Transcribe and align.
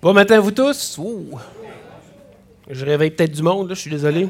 Bon 0.00 0.12
matin 0.12 0.36
à 0.36 0.40
vous 0.40 0.52
tous. 0.52 1.00
Je 2.70 2.84
réveille 2.84 3.10
peut-être 3.10 3.32
du 3.32 3.42
monde, 3.42 3.68
là, 3.68 3.74
je 3.74 3.80
suis 3.80 3.90
désolé. 3.90 4.28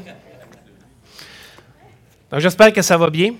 Donc 2.31 2.39
j'espère 2.39 2.73
que 2.73 2.81
ça 2.81 2.97
va 2.97 3.11
bien. 3.11 3.35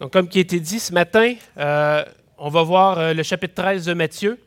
Donc 0.00 0.14
comme 0.14 0.30
qui 0.30 0.38
a 0.38 0.40
été 0.40 0.58
dit 0.58 0.80
ce 0.80 0.94
matin, 0.94 1.34
euh, 1.58 2.02
on 2.38 2.48
va 2.48 2.62
voir 2.62 2.98
euh, 2.98 3.12
le 3.12 3.22
chapitre 3.22 3.52
13 3.62 3.84
de 3.84 3.92
Matthieu 3.92 4.38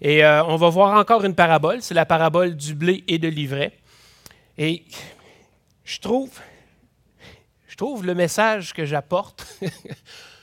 et 0.00 0.24
euh, 0.24 0.44
on 0.44 0.54
va 0.54 0.68
voir 0.68 0.96
encore 0.96 1.24
une 1.24 1.34
parabole, 1.34 1.82
c'est 1.82 1.94
la 1.94 2.06
parabole 2.06 2.54
du 2.54 2.74
blé 2.74 3.02
et 3.08 3.18
de 3.18 3.26
l'ivraie. 3.26 3.72
Et 4.56 4.84
je 5.84 5.98
trouve, 5.98 6.38
je 7.66 7.76
trouve 7.76 8.06
le 8.06 8.14
message 8.14 8.74
que 8.74 8.84
j'apporte 8.84 9.44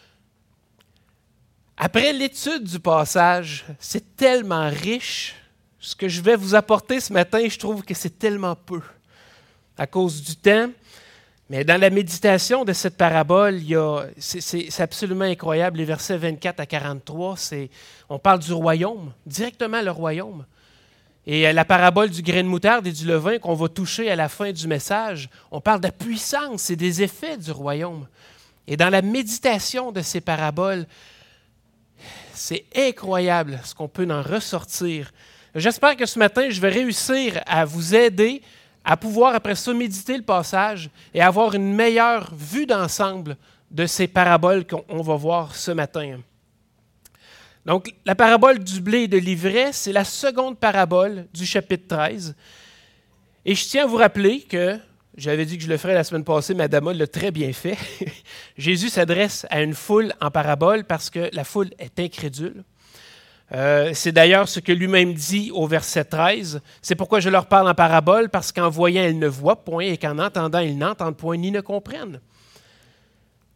Après 1.83 2.13
l'étude 2.13 2.65
du 2.65 2.79
passage, 2.79 3.65
c'est 3.79 4.15
tellement 4.15 4.69
riche. 4.69 5.33
Ce 5.79 5.95
que 5.95 6.07
je 6.07 6.21
vais 6.21 6.35
vous 6.35 6.53
apporter 6.53 6.99
ce 6.99 7.11
matin, 7.11 7.39
je 7.49 7.57
trouve 7.57 7.81
que 7.81 7.95
c'est 7.95 8.19
tellement 8.19 8.55
peu 8.55 8.81
à 9.79 9.87
cause 9.87 10.21
du 10.21 10.35
temps. 10.35 10.69
Mais 11.49 11.63
dans 11.63 11.81
la 11.81 11.89
méditation 11.89 12.65
de 12.65 12.71
cette 12.71 12.97
parabole, 12.97 13.59
c'est 14.19 14.79
absolument 14.79 15.25
incroyable. 15.25 15.79
Les 15.79 15.85
versets 15.85 16.17
24 16.17 16.59
à 16.59 16.67
43, 16.67 17.35
on 18.09 18.19
parle 18.19 18.41
du 18.41 18.53
royaume, 18.53 19.11
directement 19.25 19.81
le 19.81 19.89
royaume. 19.89 20.45
Et 21.25 21.51
la 21.51 21.65
parabole 21.65 22.11
du 22.11 22.21
grain 22.21 22.43
de 22.43 22.47
moutarde 22.47 22.85
et 22.85 22.91
du 22.91 23.07
levain 23.07 23.39
qu'on 23.39 23.55
va 23.55 23.67
toucher 23.69 24.11
à 24.11 24.15
la 24.15 24.29
fin 24.29 24.51
du 24.51 24.67
message, 24.67 25.31
on 25.49 25.61
parle 25.61 25.81
de 25.81 25.87
la 25.87 25.91
puissance 25.91 26.69
et 26.69 26.75
des 26.75 27.01
effets 27.01 27.37
du 27.37 27.49
royaume. 27.49 28.05
Et 28.67 28.77
dans 28.77 28.91
la 28.91 29.01
méditation 29.01 29.91
de 29.91 30.03
ces 30.03 30.21
paraboles, 30.21 30.85
c'est 32.33 32.65
incroyable 32.75 33.59
ce 33.63 33.73
qu'on 33.73 33.87
peut 33.87 34.07
en 34.09 34.21
ressortir. 34.21 35.11
J'espère 35.55 35.95
que 35.95 36.05
ce 36.05 36.19
matin, 36.19 36.49
je 36.49 36.61
vais 36.61 36.69
réussir 36.69 37.41
à 37.45 37.65
vous 37.65 37.93
aider 37.93 38.41
à 38.83 38.97
pouvoir 38.97 39.35
après 39.35 39.55
ça 39.55 39.73
méditer 39.73 40.17
le 40.17 40.23
passage 40.23 40.89
et 41.13 41.21
avoir 41.21 41.53
une 41.53 41.73
meilleure 41.73 42.33
vue 42.33 42.65
d'ensemble 42.65 43.37
de 43.69 43.85
ces 43.85 44.07
paraboles 44.07 44.65
qu'on 44.65 45.01
va 45.01 45.15
voir 45.15 45.55
ce 45.55 45.71
matin. 45.71 46.19
Donc, 47.65 47.93
la 48.05 48.15
parabole 48.15 48.59
du 48.59 48.81
blé 48.81 49.03
et 49.03 49.07
de 49.07 49.17
l'ivraie, 49.17 49.71
c'est 49.71 49.93
la 49.93 50.03
seconde 50.03 50.57
parabole 50.57 51.27
du 51.33 51.45
chapitre 51.45 51.95
13. 51.95 52.35
Et 53.45 53.53
je 53.53 53.65
tiens 53.65 53.83
à 53.83 53.87
vous 53.87 53.97
rappeler 53.97 54.41
que 54.41 54.79
j'avais 55.17 55.45
dit 55.45 55.57
que 55.57 55.63
je 55.63 55.69
le 55.69 55.77
ferais 55.77 55.93
la 55.93 56.03
semaine 56.03 56.23
passée, 56.23 56.53
mais 56.53 56.63
Adama 56.63 56.93
l'a 56.93 57.07
très 57.07 57.31
bien 57.31 57.51
fait. 57.51 57.77
Jésus 58.57 58.89
s'adresse 58.89 59.45
à 59.49 59.61
une 59.61 59.73
foule 59.73 60.13
en 60.21 60.31
parabole 60.31 60.85
parce 60.85 61.09
que 61.09 61.29
la 61.33 61.43
foule 61.43 61.69
est 61.79 61.99
incrédule. 61.99 62.63
Euh, 63.53 63.91
c'est 63.93 64.13
d'ailleurs 64.13 64.47
ce 64.47 64.61
que 64.61 64.71
lui-même 64.71 65.13
dit 65.13 65.51
au 65.53 65.67
verset 65.67 66.05
13. 66.05 66.61
C'est 66.81 66.95
pourquoi 66.95 67.19
je 67.19 67.29
leur 67.29 67.47
parle 67.47 67.67
en 67.67 67.73
parabole, 67.73 68.29
parce 68.29 68.53
qu'en 68.53 68.69
voyant, 68.69 69.03
ils 69.03 69.19
ne 69.19 69.27
voient 69.27 69.65
point, 69.65 69.85
et 69.85 69.97
qu'en 69.97 70.19
entendant, 70.19 70.59
ils 70.59 70.77
n'entendent 70.77 71.17
point, 71.17 71.35
ni 71.35 71.51
ne 71.51 71.59
comprennent. 71.59 72.21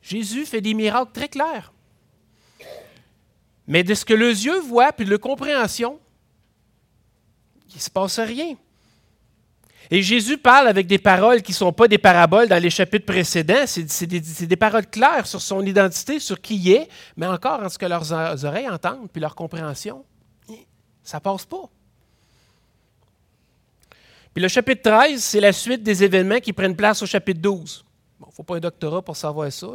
Jésus 0.02 0.46
fait 0.46 0.60
des 0.60 0.74
miracles 0.74 1.14
très 1.14 1.30
clairs. 1.30 1.72
Mais 3.68 3.84
de 3.84 3.94
ce 3.94 4.04
que 4.04 4.14
les 4.14 4.46
yeux 4.46 4.60
voient, 4.60 4.92
puis 4.92 5.06
de 5.06 5.12
la 5.12 5.18
compréhension, 5.18 6.00
il 7.70 7.78
ne 7.78 7.82
se 7.82 7.90
passe 7.90 8.20
rien. 8.20 8.56
Et 9.92 10.02
Jésus 10.02 10.38
parle 10.38 10.68
avec 10.68 10.88
des 10.88 10.98
paroles 10.98 11.42
qui 11.42 11.52
ne 11.52 11.58
sont 11.58 11.74
pas 11.74 11.88
des 11.88 11.98
paraboles 11.98 12.48
dans 12.48 12.62
les 12.62 12.70
chapitres 12.70 13.06
précédents, 13.06 13.66
c'est 13.66 14.06
des, 14.06 14.56
paroles 14.56 14.88
claires 14.88 15.28
sur 15.28 15.42
son 15.42 15.66
identité, 15.66 16.20
sur 16.20 16.42
qui 16.42 16.56
il 16.56 16.72
est, 16.72 16.90
mais 17.16 17.28
encore 17.28 17.62
en 17.62 17.70
ce 17.70 17.78
que 17.78 17.86
leurs 17.86 18.12
oreilles 18.12 18.70
entendent, 18.70 19.10
puis 19.12 19.22
leur 19.22 19.36
compréhension, 19.36 20.04
ça 21.04 21.20
passe 21.20 21.46
pas. 21.46 21.70
Puis 24.34 24.42
le 24.42 24.50
chapitre 24.50 24.82
13, 24.92 25.24
c'est 25.24 25.40
la 25.40 25.54
suite 25.54 25.82
des 25.82 26.04
événements 26.04 26.40
qui 26.40 26.52
prennent 26.52 26.76
place 26.76 27.02
au 27.02 27.06
chapitre 27.06 27.40
12. 27.40 27.86
Bon, 28.20 28.28
il 28.28 28.32
ne 28.32 28.36
faut 28.36 28.44
pas 28.44 28.58
un 28.58 28.60
doctorat 28.60 29.02
pour 29.02 29.16
savoir 29.16 29.52
ça. 29.52 29.68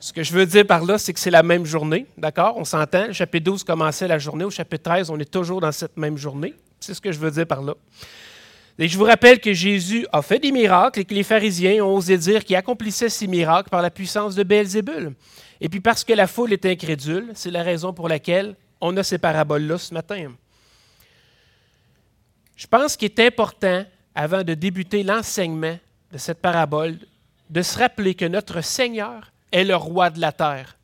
Ce 0.00 0.12
que 0.12 0.22
je 0.22 0.32
veux 0.32 0.46
dire 0.46 0.66
par 0.66 0.84
là, 0.84 0.96
c'est 0.96 1.12
que 1.12 1.20
c'est 1.20 1.30
la 1.30 1.42
même 1.42 1.66
journée, 1.66 2.06
d'accord? 2.16 2.56
On 2.56 2.64
s'entend, 2.64 3.08
le 3.08 3.12
chapitre 3.12 3.44
12 3.44 3.64
commençait 3.64 4.06
la 4.06 4.18
journée, 4.18 4.44
au 4.44 4.50
chapitre 4.50 4.84
13, 4.84 5.10
on 5.10 5.18
est 5.18 5.30
toujours 5.30 5.60
dans 5.60 5.72
cette 5.72 5.96
même 5.96 6.16
journée. 6.16 6.54
C'est 6.78 6.94
ce 6.94 7.00
que 7.00 7.10
je 7.10 7.18
veux 7.18 7.30
dire 7.30 7.46
par 7.46 7.60
là. 7.60 7.74
Et 8.78 8.86
je 8.86 8.96
vous 8.96 9.04
rappelle 9.04 9.40
que 9.40 9.52
Jésus 9.52 10.06
a 10.12 10.22
fait 10.22 10.38
des 10.38 10.52
miracles 10.52 11.00
et 11.00 11.04
que 11.04 11.14
les 11.14 11.24
pharisiens 11.24 11.84
ont 11.84 11.96
osé 11.96 12.16
dire 12.16 12.44
qu'il 12.44 12.54
accomplissait 12.54 13.08
ces 13.08 13.26
miracles 13.26 13.70
par 13.70 13.82
la 13.82 13.90
puissance 13.90 14.36
de 14.36 14.44
Beelzébul. 14.44 15.14
Et 15.60 15.68
puis 15.68 15.80
parce 15.80 16.04
que 16.04 16.12
la 16.12 16.28
foule 16.28 16.52
est 16.52 16.64
incrédule, 16.64 17.32
c'est 17.34 17.50
la 17.50 17.64
raison 17.64 17.92
pour 17.92 18.08
laquelle 18.08 18.54
on 18.80 18.96
a 18.96 19.02
ces 19.02 19.18
paraboles-là 19.18 19.78
ce 19.78 19.92
matin. 19.92 20.32
Je 22.54 22.66
pense 22.68 22.96
qu'il 22.96 23.06
est 23.06 23.20
important, 23.20 23.84
avant 24.14 24.44
de 24.44 24.54
débuter 24.54 25.02
l'enseignement 25.02 25.76
de 26.12 26.18
cette 26.18 26.40
parabole, 26.40 26.98
de 27.50 27.62
se 27.62 27.78
rappeler 27.78 28.14
que 28.14 28.24
notre 28.24 28.60
Seigneur 28.60 29.32
est 29.50 29.64
le 29.64 29.74
roi 29.74 30.10
de 30.10 30.20
la 30.20 30.30
terre. 30.30 30.76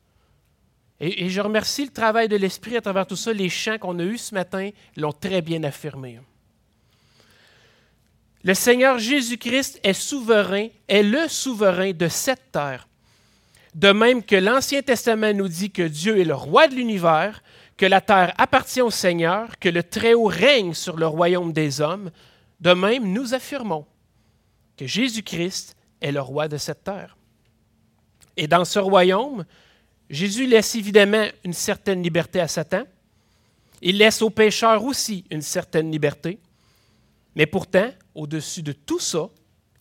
Et, 0.99 1.25
et 1.25 1.29
je 1.29 1.39
remercie 1.39 1.85
le 1.85 1.91
travail 1.91 2.27
de 2.27 2.35
l'Esprit 2.35 2.75
à 2.75 2.81
travers 2.81 3.07
tout 3.07 3.15
ça. 3.15 3.31
Les 3.31 3.49
chants 3.49 3.77
qu'on 3.77 3.99
a 3.99 4.03
eus 4.03 4.17
ce 4.17 4.33
matin 4.33 4.69
l'ont 4.97 5.11
très 5.11 5.41
bien 5.41 5.63
affirmé. 5.63 6.19
Le 8.45 8.53
Seigneur 8.53 8.99
Jésus-Christ 8.99 9.79
est 9.81 9.93
souverain, 9.93 10.67
est 10.87 11.01
le 11.01 11.27
souverain 11.27 11.93
de 11.93 12.07
cette 12.07 12.51
terre. 12.51 12.87
De 13.73 13.91
même 13.91 14.21
que 14.21 14.35
l'Ancien 14.35 14.83
Testament 14.83 15.33
nous 15.33 15.47
dit 15.47 15.71
que 15.71 15.81
Dieu 15.81 16.19
est 16.19 16.25
le 16.25 16.35
roi 16.35 16.67
de 16.67 16.75
l'univers, 16.75 17.41
que 17.75 17.87
la 17.87 18.01
terre 18.01 18.35
appartient 18.37 18.83
au 18.83 18.91
Seigneur, 18.91 19.57
que 19.59 19.67
le 19.67 19.81
Très-Haut 19.81 20.27
règne 20.27 20.75
sur 20.75 20.95
le 20.95 21.07
royaume 21.07 21.53
des 21.53 21.81
hommes, 21.81 22.11
de 22.61 22.71
même 22.73 23.11
nous 23.11 23.33
affirmons 23.33 23.87
que 24.77 24.85
Jésus-Christ 24.85 25.75
est 25.99 26.11
le 26.11 26.21
roi 26.21 26.47
de 26.47 26.57
cette 26.57 26.83
terre. 26.83 27.17
Et 28.37 28.47
dans 28.47 28.63
ce 28.63 28.77
royaume, 28.77 29.43
Jésus 30.07 30.45
laisse 30.45 30.75
évidemment 30.75 31.25
une 31.43 31.53
certaine 31.53 32.03
liberté 32.03 32.41
à 32.41 32.47
Satan. 32.47 32.83
Il 33.81 33.97
laisse 33.97 34.21
aux 34.21 34.29
pécheurs 34.29 34.83
aussi 34.83 35.25
une 35.31 35.41
certaine 35.41 35.91
liberté. 35.91 36.37
Mais 37.35 37.45
pourtant, 37.45 37.89
au-dessus 38.13 38.63
de 38.63 38.71
tout 38.71 38.99
ça, 38.99 39.29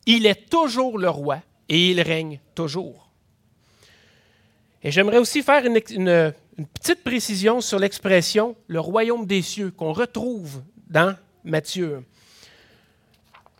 il 0.06 0.26
est 0.26 0.50
toujours 0.50 0.98
le 0.98 1.08
roi 1.08 1.40
et 1.68 1.90
il 1.90 2.00
règne 2.00 2.40
toujours. 2.54 3.10
Et 4.82 4.90
j'aimerais 4.90 5.18
aussi 5.18 5.42
faire 5.42 5.64
une, 5.64 5.80
petite 5.80 7.02
précision 7.02 7.60
sur 7.60 7.78
l'expression 7.78 8.54
le 8.66 8.80
royaume 8.80 9.26
des 9.26 9.40
cieux 9.40 9.70
qu'on 9.70 9.92
retrouve 9.92 10.62
dans 10.88 11.16
Matthieu. 11.42 12.04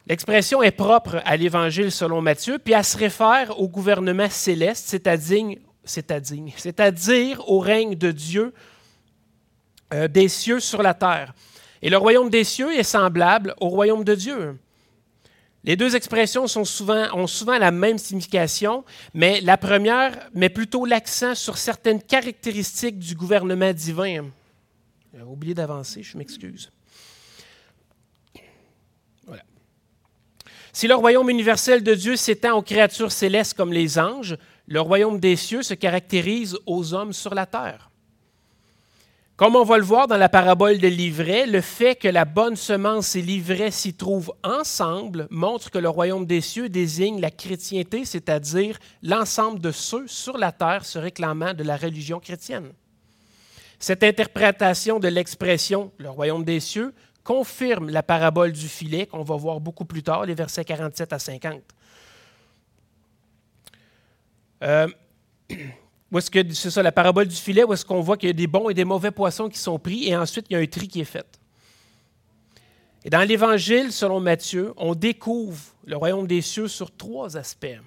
L'expression 0.06 0.62
est 0.62 0.70
propre 0.70 1.22
à 1.24 1.36
l'Évangile 1.36 1.90
selon 1.90 2.20
Matthieu, 2.20 2.58
puis 2.58 2.74
elle 2.74 2.84
se 2.84 2.98
réfère 2.98 3.58
au 3.58 3.68
gouvernement 3.68 4.28
céleste, 4.28 4.84
c'est-à-dire, 4.86 5.56
c'est-à-dire 5.84 7.48
au 7.48 7.58
règne 7.58 7.94
de 7.94 8.10
Dieu 8.10 8.52
euh, 9.94 10.08
des 10.08 10.28
cieux 10.28 10.60
sur 10.60 10.82
la 10.82 10.92
terre. 10.92 11.34
Et 11.84 11.90
le 11.90 11.98
royaume 11.98 12.30
des 12.30 12.44
cieux 12.44 12.74
est 12.74 12.82
semblable 12.82 13.54
au 13.60 13.68
royaume 13.68 14.04
de 14.04 14.14
Dieu. 14.14 14.58
Les 15.64 15.76
deux 15.76 15.94
expressions 15.94 16.44
ont 16.44 17.26
souvent 17.26 17.58
la 17.58 17.70
même 17.70 17.98
signification, 17.98 18.84
mais 19.12 19.42
la 19.42 19.58
première 19.58 20.30
met 20.32 20.48
plutôt 20.48 20.86
l'accent 20.86 21.34
sur 21.34 21.58
certaines 21.58 22.02
caractéristiques 22.02 22.98
du 22.98 23.14
gouvernement 23.14 23.74
divin. 23.74 24.30
J'ai 25.14 25.22
oublié 25.22 25.52
d'avancer, 25.52 26.02
je 26.02 26.16
m'excuse. 26.16 26.70
Voilà. 29.26 29.42
Si 30.72 30.88
le 30.88 30.94
royaume 30.94 31.28
universel 31.28 31.82
de 31.82 31.94
Dieu 31.94 32.16
s'étend 32.16 32.56
aux 32.56 32.62
créatures 32.62 33.12
célestes 33.12 33.54
comme 33.54 33.74
les 33.74 33.98
anges, 33.98 34.38
le 34.66 34.80
royaume 34.80 35.20
des 35.20 35.36
cieux 35.36 35.62
se 35.62 35.74
caractérise 35.74 36.56
aux 36.64 36.94
hommes 36.94 37.12
sur 37.12 37.34
la 37.34 37.44
terre. 37.44 37.90
Comme 39.36 39.56
on 39.56 39.64
va 39.64 39.78
le 39.78 39.84
voir 39.84 40.06
dans 40.06 40.16
la 40.16 40.28
parabole 40.28 40.78
de 40.78 40.86
l'ivraie, 40.86 41.46
le 41.46 41.60
fait 41.60 41.96
que 41.96 42.06
la 42.06 42.24
bonne 42.24 42.54
semence 42.54 43.16
et 43.16 43.22
l'ivraie 43.22 43.72
s'y 43.72 43.92
trouvent 43.92 44.32
ensemble 44.44 45.26
montre 45.28 45.72
que 45.72 45.78
le 45.78 45.88
royaume 45.88 46.24
des 46.24 46.40
cieux 46.40 46.68
désigne 46.68 47.20
la 47.20 47.32
chrétienté, 47.32 48.04
c'est-à-dire 48.04 48.78
l'ensemble 49.02 49.58
de 49.58 49.72
ceux 49.72 50.06
sur 50.06 50.38
la 50.38 50.52
terre 50.52 50.84
se 50.84 51.00
réclamant 51.00 51.52
de 51.52 51.64
la 51.64 51.76
religion 51.76 52.20
chrétienne. 52.20 52.72
Cette 53.80 54.04
interprétation 54.04 55.00
de 55.00 55.08
l'expression 55.08 55.90
le 55.98 56.10
royaume 56.10 56.44
des 56.44 56.60
cieux 56.60 56.94
confirme 57.24 57.90
la 57.90 58.04
parabole 58.04 58.52
du 58.52 58.68
filet 58.68 59.06
qu'on 59.06 59.24
va 59.24 59.34
voir 59.34 59.58
beaucoup 59.58 59.84
plus 59.84 60.04
tard, 60.04 60.26
les 60.26 60.34
versets 60.34 60.64
47 60.64 61.12
à 61.12 61.18
50. 61.18 61.60
Euh, 64.62 64.86
est-ce 66.18 66.30
que 66.30 66.52
c'est 66.52 66.70
ça, 66.70 66.82
la 66.82 66.92
parabole 66.92 67.26
du 67.26 67.36
filet, 67.36 67.64
où 67.64 67.72
est-ce 67.72 67.84
qu'on 67.84 68.00
voit 68.00 68.16
qu'il 68.16 68.28
y 68.28 68.30
a 68.30 68.34
des 68.34 68.46
bons 68.46 68.68
et 68.68 68.74
des 68.74 68.84
mauvais 68.84 69.10
poissons 69.10 69.48
qui 69.48 69.58
sont 69.58 69.78
pris, 69.78 70.08
et 70.08 70.16
ensuite 70.16 70.46
il 70.50 70.54
y 70.54 70.56
a 70.56 70.60
un 70.60 70.66
tri 70.66 70.88
qui 70.88 71.00
est 71.00 71.04
fait. 71.04 71.26
Et 73.04 73.10
dans 73.10 73.26
l'Évangile, 73.26 73.92
selon 73.92 74.18
Matthieu, 74.20 74.72
on 74.76 74.94
découvre 74.94 75.60
le 75.84 75.96
royaume 75.96 76.26
des 76.26 76.40
cieux 76.40 76.68
sur 76.68 76.94
trois 76.94 77.36
aspects. 77.36 77.78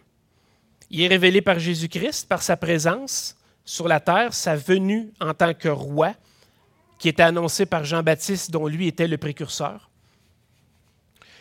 Il 0.89 1.01
est 1.01 1.07
révélé 1.07 1.41
par 1.41 1.57
Jésus-Christ, 1.57 2.27
par 2.29 2.43
sa 2.43 2.55
présence 2.55 3.35
sur 3.65 3.87
la 3.87 3.99
terre, 3.99 4.33
sa 4.33 4.55
venue 4.55 5.11
en 5.19 5.33
tant 5.33 5.53
que 5.53 5.69
roi, 5.69 6.13
qui 6.99 7.09
était 7.09 7.23
annoncé 7.23 7.65
par 7.65 7.83
Jean-Baptiste, 7.83 8.51
dont 8.51 8.67
lui 8.67 8.87
était 8.87 9.07
le 9.07 9.17
précurseur. 9.17 9.89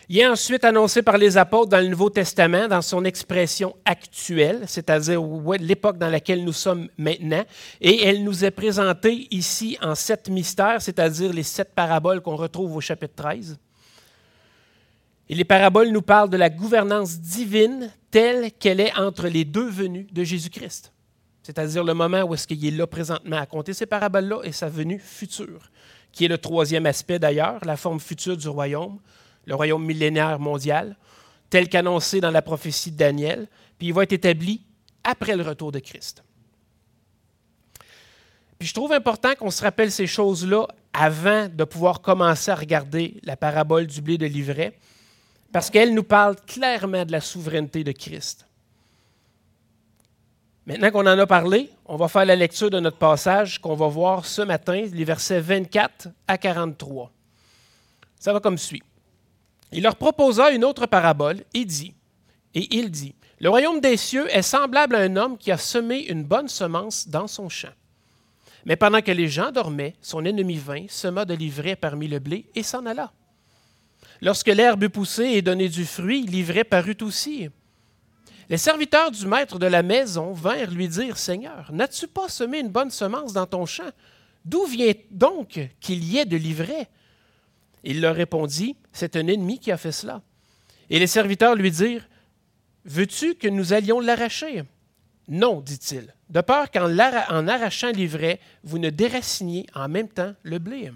Il 0.09 0.19
est 0.21 0.27
ensuite 0.27 0.65
annoncé 0.65 1.03
par 1.03 1.19
les 1.19 1.37
apôtres 1.37 1.71
dans 1.71 1.81
le 1.81 1.89
Nouveau 1.89 2.11
Testament 2.11 2.69
dans 2.69 2.83
son 2.83 3.05
expression 3.05 3.75
actuelle, 3.85 4.63
c'est-à-dire 4.69 5.21
l'époque 5.59 5.99
dans 5.99 6.09
laquelle 6.09 6.45
nous 6.45 6.53
sommes 6.53 6.89
maintenant, 6.97 7.45
et 7.81 8.05
elle 8.05 8.23
nous 8.23 8.45
est 8.45 8.53
présentée 8.53 9.27
ici 9.33 9.77
en 9.83 9.97
sept 9.97 10.29
mystères, 10.29 10.81
c'est-à-dire 10.81 11.33
les 11.33 11.43
sept 11.43 11.75
paraboles 11.75 12.21
qu'on 12.21 12.37
retrouve 12.37 12.77
au 12.77 12.81
chapitre 12.81 13.17
13. 13.17 13.59
Et 15.29 15.35
les 15.35 15.45
paraboles 15.45 15.89
nous 15.89 16.03
parlent 16.03 16.31
de 16.31 16.37
la 16.37 16.51
gouvernance 16.51 17.19
divine 17.19 17.91
telle 18.13 18.53
qu'elle 18.53 18.79
est 18.79 18.97
entre 18.97 19.27
les 19.27 19.45
deux 19.45 19.69
venues 19.69 20.07
de 20.13 20.23
Jésus-Christ, 20.23 20.93
c'est-à-dire 21.43 21.83
le 21.83 21.95
moment 21.95 22.23
où 22.23 22.35
est-ce 22.35 22.47
qu'il 22.47 22.65
est 22.65 22.71
là 22.71 22.87
présentement 22.87 23.39
à 23.39 23.47
compter 23.47 23.73
ces 23.73 23.87
paraboles-là 23.87 24.43
et 24.45 24.53
sa 24.53 24.69
venue 24.69 25.01
future, 25.01 25.73
qui 26.13 26.27
est 26.27 26.29
le 26.29 26.39
troisième 26.39 26.87
aspect 26.87 27.19
d'ailleurs, 27.19 27.59
la 27.65 27.77
forme 27.77 27.99
future 27.99 28.37
du 28.37 28.49
royaume 28.49 29.01
le 29.47 29.55
royaume 29.55 29.85
millénaire 29.85 30.39
mondial, 30.39 30.97
tel 31.49 31.69
qu'annoncé 31.69 32.21
dans 32.21 32.31
la 32.31 32.43
prophétie 32.43 32.91
de 32.91 32.97
Daniel, 32.97 33.49
puis 33.79 33.89
il 33.89 33.95
va 33.95 34.03
être 34.03 34.13
établi 34.13 34.63
après 35.05 35.37
le 35.37 35.43
retour 35.43 35.73
de 35.73 35.79
Christ. 35.79 36.23
Puis 38.59 38.69
je 38.69 38.75
trouve 38.75 38.93
important 38.93 39.35
qu'on 39.35 39.51
se 39.51 39.63
rappelle 39.63 39.93
ces 39.93 40.07
choses-là 40.07 40.67
avant 40.93 41.49
de 41.49 41.65
pouvoir 41.65 42.01
commencer 42.01 42.51
à 42.51 42.55
regarder 42.55 43.21
la 43.23 43.37
parabole 43.37 43.87
du 43.87 44.01
blé 44.01 44.19
de 44.19 44.27
l'ivraie, 44.27 44.77
parce 45.53 45.71
qu'elle 45.71 45.95
nous 45.95 46.03
parle 46.03 46.37
clairement 46.47 47.05
de 47.05 47.13
la 47.13 47.21
souveraineté 47.21 47.85
de 47.85 47.93
Christ. 47.93 48.47
Maintenant 50.67 50.91
qu'on 50.91 51.07
en 51.07 51.19
a 51.19 51.27
parlé, 51.27 51.71
on 51.85 51.97
va 51.97 52.09
faire 52.09 52.25
la 52.25 52.35
lecture 52.35 52.71
de 52.71 52.81
notre 52.81 52.97
passage 52.97 53.61
qu'on 53.61 53.77
va 53.77 53.87
voir 53.87 54.25
ce 54.25 54.43
matin, 54.43 54.85
les 54.93 55.05
versets 55.05 55.39
24 55.39 56.09
à 56.27 56.37
43. 56.37 57.13
Ça 58.19 58.33
va 58.33 58.41
comme 58.41 58.59
suit. 58.59 58.83
Il 59.73 59.83
leur 59.83 59.97
proposa 59.97 60.51
une 60.51 60.65
autre 60.65 60.87
parabole 60.87 61.43
et 61.55 61.65
dit, 61.65 61.95
et 62.55 62.75
il 62.77 62.91
dit, 62.91 63.15
Le 63.41 63.51
royaume 63.51 63.81
des 63.81 63.97
cieux 63.97 64.27
est 64.35 64.43
semblable 64.43 64.97
à 64.97 65.01
un 65.01 65.17
homme 65.17 65.37
qui 65.37 65.51
a 65.51 65.59
semé 65.59 66.07
une 66.07 66.25
bonne 66.25 66.49
semence 66.49 67.09
dans 67.09 67.27
son 67.27 67.49
champ. 67.49 67.73
Mais 68.65 68.77
pendant 68.77 69.01
que 69.01 69.13
les 69.13 69.29
gens 69.29 69.53
dormaient, 69.53 69.95
son 70.01 70.25
ennemi 70.25 70.57
vint, 70.57 70.87
sema 70.89 71.25
de 71.25 71.35
l'ivraie 71.35 71.77
parmi 71.77 72.09
le 72.09 72.19
blé 72.19 72.47
et 72.55 72.63
s'en 72.63 72.87
alla. 72.87 73.13
Lorsque 74.21 74.49
l'herbe 74.49 74.85
eut 74.85 74.89
poussé 74.89 75.25
et 75.25 75.43
donné 75.43 75.69
du 75.69 75.85
fruit, 75.85 76.23
l'ivraie 76.23 76.65
parut 76.65 76.97
aussi. 77.03 77.49
Les 78.49 78.57
serviteurs 78.57 79.11
du 79.11 79.27
maître 79.27 79.59
de 79.59 79.67
la 79.67 79.83
maison 79.83 80.33
vinrent 80.33 80.71
lui 80.71 80.89
dire 80.89 81.19
Seigneur, 81.19 81.71
n'as-tu 81.73 82.07
pas 82.07 82.29
semé 82.29 82.61
une 82.61 82.71
bonne 82.71 82.91
semence 82.91 83.33
dans 83.33 83.47
ton 83.47 83.67
champ? 83.67 83.91
D'où 84.45 84.65
vient 84.65 84.93
donc 85.11 85.61
qu'il 85.81 86.05
y 86.05 86.19
ait 86.19 86.25
de 86.25 86.37
l'ivraie 86.37 86.89
il 87.87 88.01
leur 88.01 88.15
répondit, 88.15 88.77
C'est 88.93 89.17
un 89.17 89.27
ennemi 89.27 89.59
qui 89.59 89.73
a 89.73 89.77
fait 89.77 89.93
cela. 89.93 90.23
Et 90.91 90.99
les 90.99 91.07
serviteurs 91.07 91.55
lui 91.55 91.71
dirent, 91.71 92.07
Veux-tu 92.85 93.35
que 93.35 93.49
nous 93.49 93.73
allions 93.73 94.01
l'arracher? 94.01 94.65
Non, 95.29 95.61
dit-il, 95.61 96.15
de 96.31 96.41
peur 96.41 96.71
qu'en 96.71 96.99
arrachant 96.99 97.91
l'ivraie, 97.91 98.39
vous 98.63 98.79
ne 98.79 98.91
déraciniez 98.91 99.67
en 99.75 99.89
même 99.89 100.09
temps 100.09 100.35
le 100.43 100.59
blé. 100.59 100.93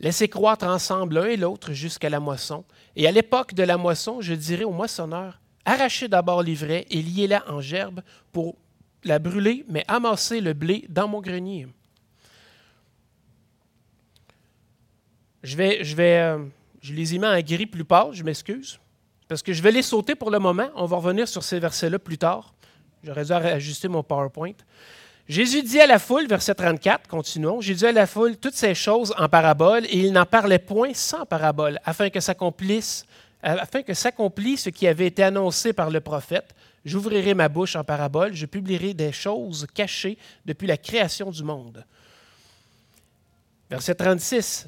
Laissez 0.00 0.28
croître 0.28 0.64
ensemble 0.64 1.16
l'un 1.16 1.26
et 1.26 1.36
l'autre 1.36 1.72
jusqu'à 1.72 2.10
la 2.10 2.20
moisson. 2.20 2.64
Et 2.96 3.06
à 3.06 3.12
l'époque 3.12 3.54
de 3.54 3.62
la 3.62 3.76
moisson, 3.76 4.20
je 4.20 4.34
dirai 4.34 4.64
au 4.64 4.72
moissonneur, 4.72 5.40
arrachez 5.64 6.08
d'abord 6.08 6.42
l'ivraie 6.42 6.86
et 6.90 7.02
liez-la 7.02 7.44
en 7.50 7.60
gerbe 7.60 8.02
pour 8.32 8.56
la 9.04 9.18
brûler, 9.18 9.64
mais 9.68 9.84
amassez 9.88 10.40
le 10.40 10.52
blé 10.52 10.84
dans 10.88 11.08
mon 11.08 11.20
grenier. 11.20 11.68
Je 15.48 15.56
vais, 15.56 15.82
je 15.82 15.96
vais, 15.96 16.18
euh, 16.18 16.44
je 16.82 16.92
les 16.92 17.14
ai 17.14 17.18
mis 17.18 17.24
en 17.24 17.40
gris 17.40 17.64
plus 17.64 17.86
tard, 17.86 18.12
je 18.12 18.22
m'excuse, 18.22 18.78
parce 19.28 19.42
que 19.42 19.54
je 19.54 19.62
vais 19.62 19.72
les 19.72 19.80
sauter 19.80 20.14
pour 20.14 20.30
le 20.30 20.38
moment. 20.38 20.68
On 20.74 20.84
va 20.84 20.98
revenir 20.98 21.26
sur 21.26 21.42
ces 21.42 21.58
versets-là 21.58 21.98
plus 21.98 22.18
tard. 22.18 22.52
J'aurais 23.02 23.24
dû 23.24 23.32
ajuster 23.32 23.88
mon 23.88 24.02
PowerPoint. 24.02 24.52
Jésus 25.26 25.62
dit 25.62 25.80
à 25.80 25.86
la 25.86 25.98
foule, 25.98 26.26
verset 26.26 26.54
34, 26.54 27.08
continuons, 27.08 27.62
Jésus 27.62 27.78
dit 27.78 27.86
à 27.86 27.92
la 27.92 28.06
foule 28.06 28.36
toutes 28.36 28.56
ces 28.56 28.74
choses 28.74 29.14
en 29.16 29.26
parabole, 29.30 29.86
et 29.86 29.96
il 29.96 30.12
n'en 30.12 30.26
parlait 30.26 30.58
point 30.58 30.92
sans 30.92 31.24
parabole, 31.24 31.78
afin 31.82 32.10
que 32.10 32.20
s'accomplisse 32.20 33.06
afin 33.40 33.82
que 33.82 33.94
s'accomplisse 33.94 34.64
ce 34.64 34.70
qui 34.70 34.86
avait 34.86 35.06
été 35.06 35.22
annoncé 35.22 35.72
par 35.72 35.90
le 35.90 36.00
prophète. 36.00 36.56
J'ouvrirai 36.84 37.34
ma 37.34 37.48
bouche 37.48 37.76
en 37.76 37.84
parabole, 37.84 38.34
je 38.34 38.46
publierai 38.46 38.92
des 38.92 39.12
choses 39.12 39.66
cachées 39.72 40.18
depuis 40.44 40.66
la 40.66 40.76
création 40.76 41.30
du 41.30 41.44
monde. 41.44 41.84
Verset 43.70 43.94
36. 43.94 44.66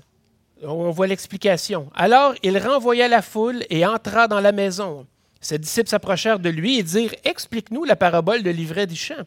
On 0.62 0.90
voit 0.90 1.06
l'explication. 1.06 1.90
Alors 1.94 2.34
il 2.42 2.58
renvoya 2.58 3.08
la 3.08 3.22
foule 3.22 3.64
et 3.70 3.86
entra 3.86 4.28
dans 4.28 4.40
la 4.40 4.52
maison. 4.52 5.06
Ses 5.40 5.58
disciples 5.58 5.88
s'approchèrent 5.88 6.38
de 6.38 6.50
lui 6.50 6.78
et 6.78 6.82
dirent 6.82 7.14
Explique-nous 7.24 7.84
la 7.84 7.96
parabole 7.96 8.42
de 8.42 8.50
l'ivraie 8.50 8.86
du 8.86 8.96
champ. 8.96 9.24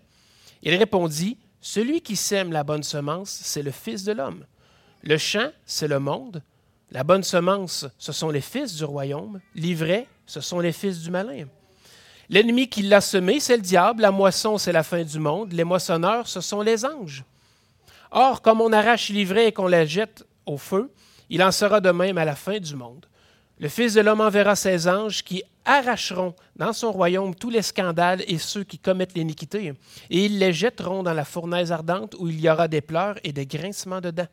Il 0.62 0.76
répondit 0.76 1.38
Celui 1.60 2.02
qui 2.02 2.16
sème 2.16 2.52
la 2.52 2.64
bonne 2.64 2.84
semence, 2.84 3.30
c'est 3.30 3.64
le 3.64 3.72
Fils 3.72 4.04
de 4.04 4.12
l'homme. 4.12 4.46
Le 5.02 5.18
champ, 5.18 5.50
c'est 5.66 5.88
le 5.88 6.00
monde. 6.00 6.44
La 6.92 7.04
bonne 7.04 7.24
semence, 7.24 7.88
ce 7.98 8.12
sont 8.12 8.30
les 8.30 8.40
fils 8.40 8.76
du 8.76 8.84
royaume. 8.84 9.42
L'ivraie, 9.56 10.08
ce 10.28 10.40
sont 10.40 10.60
les 10.60 10.72
fils 10.72 11.02
du 11.02 11.10
malin. 11.10 11.46
L'ennemi 12.30 12.70
qui 12.70 12.84
l'a 12.84 13.02
semé, 13.02 13.40
c'est 13.40 13.58
le 13.58 13.64
diable. 13.64 14.04
La 14.04 14.12
moisson, 14.12 14.60
c'est 14.60 14.72
la 14.72 14.84
fin 14.84 15.04
du 15.04 15.20
monde. 15.20 15.52
Les 15.54 15.64
moissonneurs, 15.64 16.28
ce 16.28 16.40
sont 16.40 16.62
les 16.62 16.86
anges. 16.86 17.24
Or, 18.12 18.44
comme 18.44 18.62
on 18.62 18.72
arrache 18.72 19.10
l'ivraie 19.10 19.48
et 19.48 19.52
qu'on 19.52 19.68
la 19.68 19.86
jette 19.86 20.24
au 20.46 20.58
feu, 20.58 20.92
il 21.34 21.42
en 21.42 21.52
sera 21.52 21.82
de 21.82 21.90
même 21.90 22.20
à 22.20 22.26
la 22.26 22.36
fin 22.36 22.60
du 22.60 22.76
monde. 22.76 23.08
Le 23.58 23.68
Fils 23.68 23.96
de 23.96 24.02
l'homme 24.02 24.22
enverra 24.22 24.56
ses 24.56 24.88
anges 24.88 25.24
qui 25.24 25.42
arracheront 25.66 26.36
dans 26.56 26.74
son 26.74 26.92
royaume 26.92 27.34
tous 27.34 27.50
les 27.50 27.64
scandales 27.64 28.24
et 28.28 28.38
ceux 28.38 28.64
qui 28.64 28.78
commettent 28.78 29.16
l'iniquité, 29.16 29.74
et 30.12 30.26
ils 30.26 30.38
les 30.38 30.54
jetteront 30.54 31.02
dans 31.02 31.14
la 31.14 31.26
fournaise 31.26 31.72
ardente 31.72 32.16
où 32.20 32.28
il 32.28 32.40
y 32.40 32.48
aura 32.48 32.68
des 32.68 32.82
pleurs 32.82 33.16
et 33.24 33.34
des 33.34 33.48
grincements 33.48 34.00
de 34.00 34.12
dents. 34.12 34.28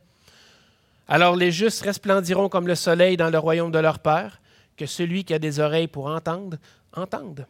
Alors 1.08 1.36
les 1.36 1.50
justes 1.50 1.80
resplendiront 1.80 2.50
comme 2.50 2.66
le 2.66 2.74
soleil 2.74 3.16
dans 3.16 3.30
le 3.30 3.38
royaume 3.38 3.72
de 3.72 3.78
leur 3.78 4.00
Père, 4.00 4.38
que 4.76 4.84
celui 4.84 5.24
qui 5.24 5.32
a 5.32 5.38
des 5.38 5.58
oreilles 5.58 5.88
pour 5.88 6.04
entendre, 6.04 6.58
entende. 6.94 7.46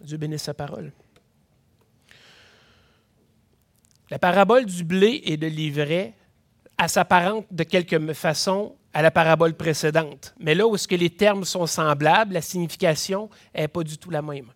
Dieu 0.00 0.16
bénisse 0.16 0.42
sa 0.42 0.54
parole. 0.54 0.90
La 4.10 4.18
parabole 4.18 4.66
du 4.66 4.82
blé 4.82 5.22
et 5.24 5.36
de 5.36 5.46
l'ivraie 5.46 6.14
s'apparente 6.88 7.46
de 7.50 7.64
quelque 7.64 8.12
façon 8.12 8.74
à 8.94 9.02
la 9.02 9.10
parabole 9.10 9.54
précédente. 9.54 10.34
Mais 10.38 10.54
là 10.54 10.66
où 10.66 10.76
ce 10.76 10.86
que 10.86 10.94
les 10.94 11.10
termes 11.10 11.44
sont 11.44 11.66
semblables, 11.66 12.34
la 12.34 12.42
signification 12.42 13.30
n'est 13.54 13.68
pas 13.68 13.82
du 13.82 13.98
tout 13.98 14.10
la 14.10 14.22
même. 14.22 14.52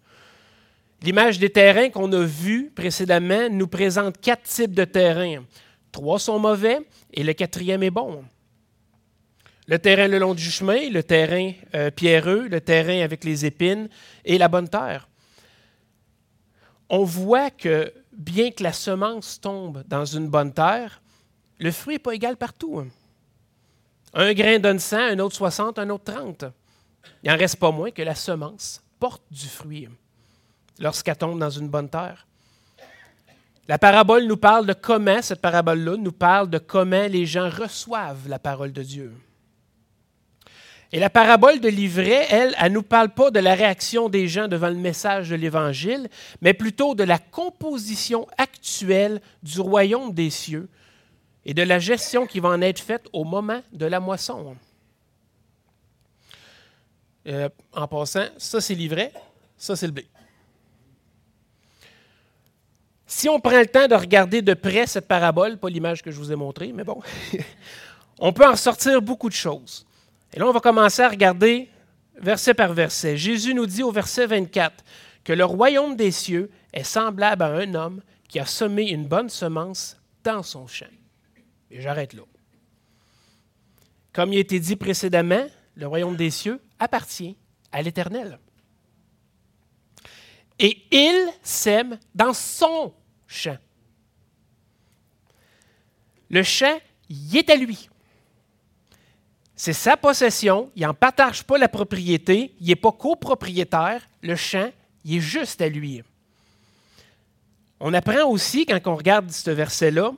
L'image 1.02 1.38
des 1.38 1.50
terrains 1.50 1.90
qu'on 1.90 2.12
a 2.12 2.25
vus 2.25 2.71
précédemment 2.75 3.49
nous 3.50 3.68
présente 3.68 4.21
quatre 4.21 4.45
types 4.45 4.75
de 4.75 4.85
terrains. 4.85 5.45
Trois 5.92 6.18
sont 6.18 6.38
mauvais 6.38 6.80
et 7.12 7.23
le 7.23 7.33
quatrième 7.33 7.83
est 7.83 7.90
bon. 7.90 8.25
Le 9.66 9.78
terrain 9.78 10.06
le 10.09 10.18
long 10.18 10.35
du 10.35 10.45
chemin, 10.45 10.88
le 10.90 11.02
terrain 11.02 11.52
euh, 11.75 11.90
pierreux, 11.90 12.47
le 12.49 12.61
terrain 12.61 13.02
avec 13.02 13.25
les 13.25 13.45
épines 13.45 13.88
et 14.25 14.38
la 14.38 14.49
bonne 14.49 14.68
terre. 14.68 15.09
On 16.88 17.02
voit 17.02 17.50
que 17.50 17.92
bien 18.12 18.50
que 18.50 18.62
la 18.62 18.73
semence 18.73 19.40
tombe 19.40 19.83
dans 19.88 20.04
une 20.04 20.28
bonne 20.28 20.52
terre, 20.52 21.02
le 21.59 21.71
fruit 21.71 21.95
n'est 21.95 22.01
pas 22.01 22.15
égal 22.15 22.37
partout. 22.37 22.81
Hein. 22.81 22.89
Un 24.15 24.33
grain 24.33 24.59
donne 24.59 24.79
100, 24.79 24.97
un 24.97 25.19
autre 25.19 25.37
60, 25.37 25.79
un 25.79 25.91
autre 25.91 26.13
30. 26.13 26.47
Il 27.23 27.31
n'en 27.31 27.37
reste 27.37 27.57
pas 27.57 27.71
moins 27.71 27.91
que 27.91 28.03
la 28.03 28.15
semence 28.15 28.83
porte 28.99 29.23
du 29.31 29.47
fruit 29.47 29.89
lorsqu'elle 30.79 31.17
tombe 31.17 31.39
dans 31.39 31.51
une 31.51 31.69
bonne 31.69 31.89
terre. 31.89 32.27
La 33.69 33.79
parabole 33.79 34.25
nous 34.25 34.37
parle 34.37 34.67
de 34.67 34.73
comment, 34.73 35.21
cette 35.23 35.41
parabole-là 35.41 35.97
nous 35.97 36.13
parle 36.13 36.49
de 36.49 36.59
comment 36.59 37.07
les 37.09 37.27
gens 37.27 37.51
reçoivent 37.51 38.29
la 38.29 38.39
parole 38.39 38.73
de 38.73 38.83
Dieu. 38.83 39.13
Et 40.93 41.01
la 41.01 41.11
parabole 41.11 41.61
de 41.61 41.69
l'ivraie, 41.69 42.27
elle, 42.31 42.55
elle 42.59 42.71
ne 42.71 42.77
nous 42.77 42.83
parle 42.85 43.09
pas 43.09 43.33
de 43.33 43.41
la 43.41 43.55
réaction 43.55 44.09
des 44.09 44.29
gens 44.29 44.47
devant 44.47 44.69
le 44.69 44.77
message 44.77 45.31
de 45.31 45.35
l'Évangile, 45.35 46.09
mais 46.41 46.55
plutôt 46.55 46.95
de 46.95 47.03
la 47.03 47.19
composition 47.19 48.29
actuelle 48.39 49.21
du 49.43 49.61
royaume 49.61 50.15
des 50.15 50.31
cieux 50.31 50.69
et 51.47 51.55
de 51.55 51.62
la 51.62 51.79
gestion 51.79 52.26
qui 52.26 52.41
va 52.41 52.49
en 52.50 52.61
être 52.61 52.81
faite 52.81 53.07
au 53.12 53.23
moment 53.23 53.62
de 53.73 53.87
la 53.87 54.00
moisson. 54.00 54.57
Euh, 57.29 57.49
en 57.73 57.87
passant, 57.87 58.26
ça 58.37 58.61
c'est 58.61 58.75
l'ivraie, 58.75 59.12
ça 59.57 59.76
c'est 59.76 59.87
le 59.87 59.93
blé. 59.93 60.09
Si 63.07 63.29
on 63.29 63.38
prend 63.38 63.61
le 63.61 63.67
temps 63.67 63.87
de 63.87 63.95
regarder 63.95 64.43
de 64.43 64.55
près 64.55 64.88
cette 64.88 65.07
parabole, 65.07 65.57
pas 65.57 65.69
l'image 65.69 66.03
que 66.03 66.11
je 66.11 66.19
vous 66.19 66.33
ai 66.33 66.37
montrée, 66.37 66.73
mais 66.73 66.83
bon, 66.83 67.00
on 68.19 68.33
peut 68.33 68.47
en 68.47 68.57
sortir 68.57 69.00
beaucoup 69.00 69.29
de 69.29 69.35
choses. 69.35 69.87
Et 70.33 70.41
là, 70.41 70.49
on 70.49 70.53
va 70.53 70.59
commencer 70.59 71.03
à 71.03 71.09
regarder 71.09 71.71
verset 72.17 72.55
par 72.55 72.73
verset. 72.73 73.17
Jésus 73.17 73.55
nous 73.55 73.67
dit 73.67 73.85
au 73.85 73.93
verset 73.93 74.26
24 74.26 74.85
que 75.23 75.33
le 75.33 75.45
royaume 75.45 75.95
des 75.95 76.11
cieux 76.11 76.50
est 76.73 76.83
semblable 76.83 77.45
à 77.45 77.53
un 77.53 77.75
homme 77.75 78.03
qui 78.29 78.41
a 78.41 78.47
semé 78.47 78.91
une 78.91 79.07
bonne 79.07 79.29
semence 79.29 79.97
dans 80.25 80.43
son 80.43 80.67
champ. 80.67 80.87
Et 81.70 81.80
j'arrête 81.80 82.12
là. 82.12 82.23
Comme 84.12 84.32
il 84.32 84.38
a 84.38 84.40
été 84.40 84.58
dit 84.61 84.76
précédemment, 84.76 85.46
le 85.75 85.87
royaume 85.87 86.16
des 86.16 86.30
cieux 86.30 86.61
appartient 86.78 87.37
à 87.73 87.82
l'Éternel. 87.82 88.38
Et 90.58 90.87
il 90.90 91.28
sème 91.42 91.99
dans 92.14 92.32
son 92.32 92.94
champ. 93.26 93.58
Le 96.30 96.42
champ, 96.42 96.78
il 97.08 97.37
est 97.37 97.50
à 97.50 97.56
lui. 97.56 97.88
C'est 99.54 99.73
sa 99.73 99.96
possession, 99.96 100.70
il 100.76 100.82
n'en 100.82 100.94
partage 100.94 101.44
pas 101.44 101.56
la 101.56 101.68
propriété, 101.68 102.54
il 102.61 102.66
n'est 102.68 102.76
pas 102.76 102.92
copropriétaire, 102.92 104.06
le 104.23 104.37
champ, 104.37 104.70
il 105.04 105.16
est 105.16 105.20
juste 105.20 105.61
à 105.62 105.68
lui. 105.68 106.02
On 107.80 107.94
apprend 107.94 108.28
aussi, 108.30 108.66
quand 108.66 108.78
on 108.87 108.96
regarde 108.96 109.30
ce 109.30 109.50
verset-là, 109.50 110.12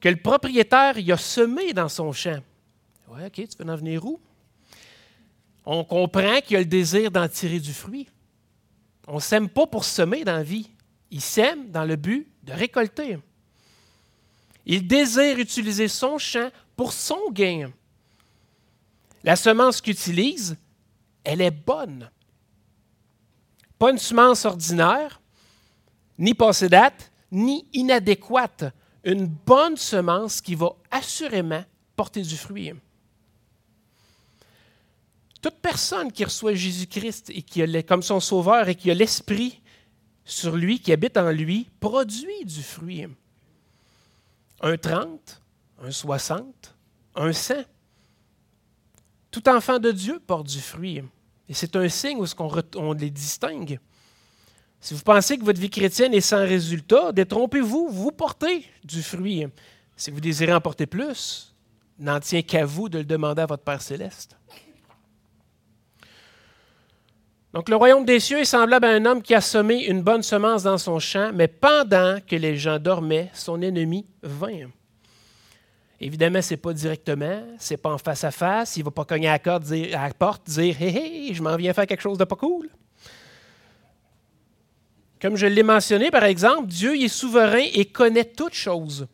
que 0.00 0.08
le 0.08 0.16
propriétaire, 0.16 0.98
il 0.98 1.12
a 1.12 1.16
semé 1.16 1.72
dans 1.72 1.88
son 1.88 2.12
champ. 2.12 2.40
Ouais, 3.08 3.26
OK, 3.26 3.32
tu 3.34 3.46
veux 3.58 3.70
en 3.70 3.76
venir 3.76 4.04
où? 4.04 4.20
On 5.66 5.84
comprend 5.84 6.40
qu'il 6.40 6.56
a 6.56 6.60
le 6.60 6.64
désir 6.64 7.10
d'en 7.10 7.28
tirer 7.28 7.60
du 7.60 7.72
fruit. 7.72 8.08
On 9.06 9.16
ne 9.16 9.20
sème 9.20 9.48
pas 9.48 9.66
pour 9.66 9.84
semer 9.84 10.24
dans 10.24 10.36
la 10.36 10.42
vie. 10.42 10.70
Il 11.10 11.20
sème 11.20 11.70
dans 11.70 11.84
le 11.84 11.96
but 11.96 12.28
de 12.44 12.52
récolter. 12.52 13.18
Il 14.64 14.86
désire 14.86 15.38
utiliser 15.38 15.88
son 15.88 16.18
champ 16.18 16.50
pour 16.76 16.92
son 16.92 17.30
gain. 17.30 17.70
La 19.22 19.36
semence 19.36 19.80
qu'il 19.80 19.92
utilise, 19.92 20.56
elle 21.24 21.40
est 21.40 21.50
bonne. 21.50 22.10
Pas 23.78 23.90
une 23.90 23.98
semence 23.98 24.44
ordinaire, 24.44 25.20
ni 26.18 26.34
passée 26.34 26.68
date, 26.68 27.10
ni 27.32 27.66
inadéquate. 27.72 28.64
Une 29.04 29.26
bonne 29.26 29.76
semence 29.76 30.40
qui 30.40 30.54
va 30.54 30.74
assurément 30.90 31.64
porter 31.96 32.22
du 32.22 32.36
fruit. 32.36 32.72
Toute 35.40 35.56
personne 35.56 36.12
qui 36.12 36.24
reçoit 36.24 36.54
Jésus-Christ 36.54 37.30
et 37.30 37.42
qui 37.42 37.62
a 37.62 37.82
comme 37.82 38.02
son 38.02 38.20
sauveur 38.20 38.68
et 38.68 38.74
qui 38.74 38.90
a 38.90 38.94
l'Esprit 38.94 39.60
sur 40.24 40.56
lui, 40.56 40.78
qui 40.80 40.92
habite 40.92 41.16
en 41.16 41.30
lui, 41.30 41.68
produit 41.80 42.44
du 42.44 42.62
fruit. 42.62 43.06
Un 44.60 44.76
30, 44.76 45.42
un 45.82 45.90
60, 45.90 46.76
un 47.14 47.32
100. 47.32 47.54
Tout 49.30 49.48
enfant 49.48 49.78
de 49.78 49.90
Dieu 49.90 50.20
porte 50.20 50.46
du 50.46 50.60
fruit. 50.60 51.02
Et 51.48 51.54
c'est 51.54 51.74
un 51.74 51.88
signe 51.88 52.18
où 52.18 52.26
on 52.76 52.92
les 52.92 53.10
distingue. 53.10 53.80
Si 54.80 54.94
vous 54.94 55.02
pensez 55.02 55.36
que 55.36 55.44
votre 55.44 55.60
vie 55.60 55.68
chrétienne 55.68 56.14
est 56.14 56.22
sans 56.22 56.38
résultat, 56.38 57.12
détrompez-vous, 57.12 57.88
vous 57.90 58.12
portez 58.12 58.64
du 58.82 59.02
fruit. 59.02 59.46
Si 59.94 60.10
vous 60.10 60.20
désirez 60.20 60.54
en 60.54 60.60
porter 60.60 60.86
plus, 60.86 61.54
n'en 61.98 62.18
tient 62.18 62.40
qu'à 62.40 62.64
vous 62.64 62.88
de 62.88 62.98
le 62.98 63.04
demander 63.04 63.42
à 63.42 63.46
votre 63.46 63.62
Père 63.62 63.82
céleste. 63.82 64.36
Donc 67.52 67.68
le 67.68 67.76
royaume 67.76 68.04
des 68.04 68.20
cieux 68.20 68.38
est 68.38 68.44
semblable 68.44 68.86
à 68.86 68.90
un 68.90 69.04
homme 69.04 69.22
qui 69.22 69.34
a 69.34 69.40
semé 69.40 69.84
une 69.84 70.02
bonne 70.02 70.22
semence 70.22 70.62
dans 70.62 70.78
son 70.78 70.98
champ, 70.98 71.30
mais 71.34 71.48
pendant 71.48 72.18
que 72.26 72.36
les 72.36 72.56
gens 72.56 72.78
dormaient, 72.78 73.28
son 73.34 73.60
ennemi 73.60 74.06
vint. 74.22 74.70
Évidemment, 76.00 76.40
ce 76.40 76.54
n'est 76.54 76.58
pas 76.58 76.72
directement, 76.72 77.42
ce 77.58 77.74
n'est 77.74 77.78
pas 77.78 77.90
en 77.92 77.98
face 77.98 78.24
à 78.24 78.30
face, 78.30 78.76
il 78.76 78.80
ne 78.80 78.84
va 78.86 78.92
pas 78.92 79.04
cogner 79.04 79.28
à 79.28 79.38
la, 79.44 79.58
dire, 79.58 80.00
à 80.00 80.08
la 80.08 80.14
porte 80.14 80.48
dire 80.48 80.80
Hé, 80.80 81.28
hé, 81.28 81.34
je 81.34 81.42
m'en 81.42 81.56
viens 81.56 81.74
faire 81.74 81.86
quelque 81.86 82.00
chose 82.00 82.16
de 82.16 82.24
pas 82.24 82.36
cool. 82.36 82.70
Comme 85.20 85.36
je 85.36 85.46
l'ai 85.46 85.62
mentionné, 85.62 86.10
par 86.10 86.24
exemple, 86.24 86.66
Dieu 86.66 86.96
est 86.96 87.08
souverain 87.08 87.66
et 87.74 87.84
connaît 87.84 88.24
toutes 88.24 88.54
choses. 88.54 89.06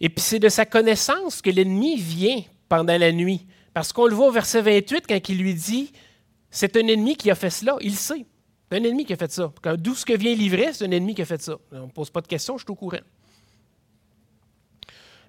Et 0.00 0.08
puis 0.08 0.20
c'est 0.20 0.38
de 0.38 0.48
sa 0.48 0.66
connaissance 0.66 1.40
que 1.40 1.50
l'ennemi 1.50 1.96
vient 1.96 2.42
pendant 2.68 2.98
la 2.98 3.12
nuit. 3.12 3.46
Parce 3.72 3.92
qu'on 3.92 4.06
le 4.06 4.14
voit 4.14 4.28
au 4.28 4.32
verset 4.32 4.62
28 4.62 5.04
quand 5.08 5.28
il 5.28 5.38
lui 5.38 5.54
dit 5.54 5.92
C'est 6.50 6.76
un 6.76 6.86
ennemi 6.86 7.16
qui 7.16 7.30
a 7.30 7.34
fait 7.34 7.50
cela. 7.50 7.76
Il 7.80 7.94
sait. 7.94 8.26
C'est 8.70 8.78
un 8.78 8.84
ennemi 8.84 9.04
qui 9.04 9.12
a 9.12 9.16
fait 9.16 9.30
ça. 9.30 9.52
D'où 9.76 9.94
ce 9.94 10.04
que 10.04 10.16
vient 10.16 10.34
livrer, 10.34 10.72
c'est 10.72 10.84
un 10.84 10.90
ennemi 10.90 11.14
qui 11.14 11.22
a 11.22 11.26
fait 11.26 11.40
ça. 11.40 11.56
On 11.70 11.86
ne 11.86 11.90
pose 11.90 12.10
pas 12.10 12.20
de 12.20 12.26
questions, 12.26 12.58
je 12.58 12.64
suis 12.64 12.72
au 12.72 12.74
courant. 12.74 12.98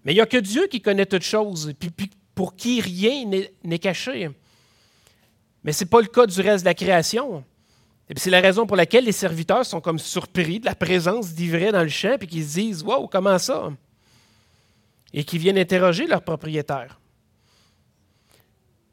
Mais 0.04 0.14
il 0.14 0.16
n'y 0.16 0.22
a 0.22 0.26
que 0.26 0.38
Dieu 0.38 0.68
qui 0.68 0.82
connaît 0.82 1.06
toutes 1.06 1.24
choses, 1.24 1.74
puis, 1.78 1.92
pour 2.34 2.56
qui 2.56 2.82
rien 2.82 3.26
n'est 3.64 3.80
caché. 3.80 4.30
Mais 5.64 5.72
ce 5.72 5.84
n'est 5.84 5.90
pas 5.90 6.02
le 6.02 6.08
cas 6.08 6.26
du 6.26 6.40
reste 6.42 6.64
de 6.64 6.70
la 6.70 6.74
création. 6.74 7.44
Et 8.10 8.14
c'est 8.18 8.30
la 8.30 8.40
raison 8.40 8.66
pour 8.66 8.78
laquelle 8.78 9.04
les 9.04 9.12
serviteurs 9.12 9.66
sont 9.66 9.82
comme 9.82 10.00
surpris 10.00 10.60
de 10.60 10.66
la 10.66 10.76
présence 10.76 11.34
d'ivraie 11.34 11.72
dans 11.72 11.84
le 11.84 11.90
champ, 11.90 12.18
puis 12.18 12.28
qu'ils 12.28 12.46
se 12.46 12.54
disent 12.54 12.84
Wow, 12.84 13.08
comment 13.08 13.38
ça 13.38 13.70
Et 15.14 15.24
qui 15.24 15.38
viennent 15.38 15.58
interroger 15.58 16.08
leur 16.08 16.22
propriétaire. 16.22 17.00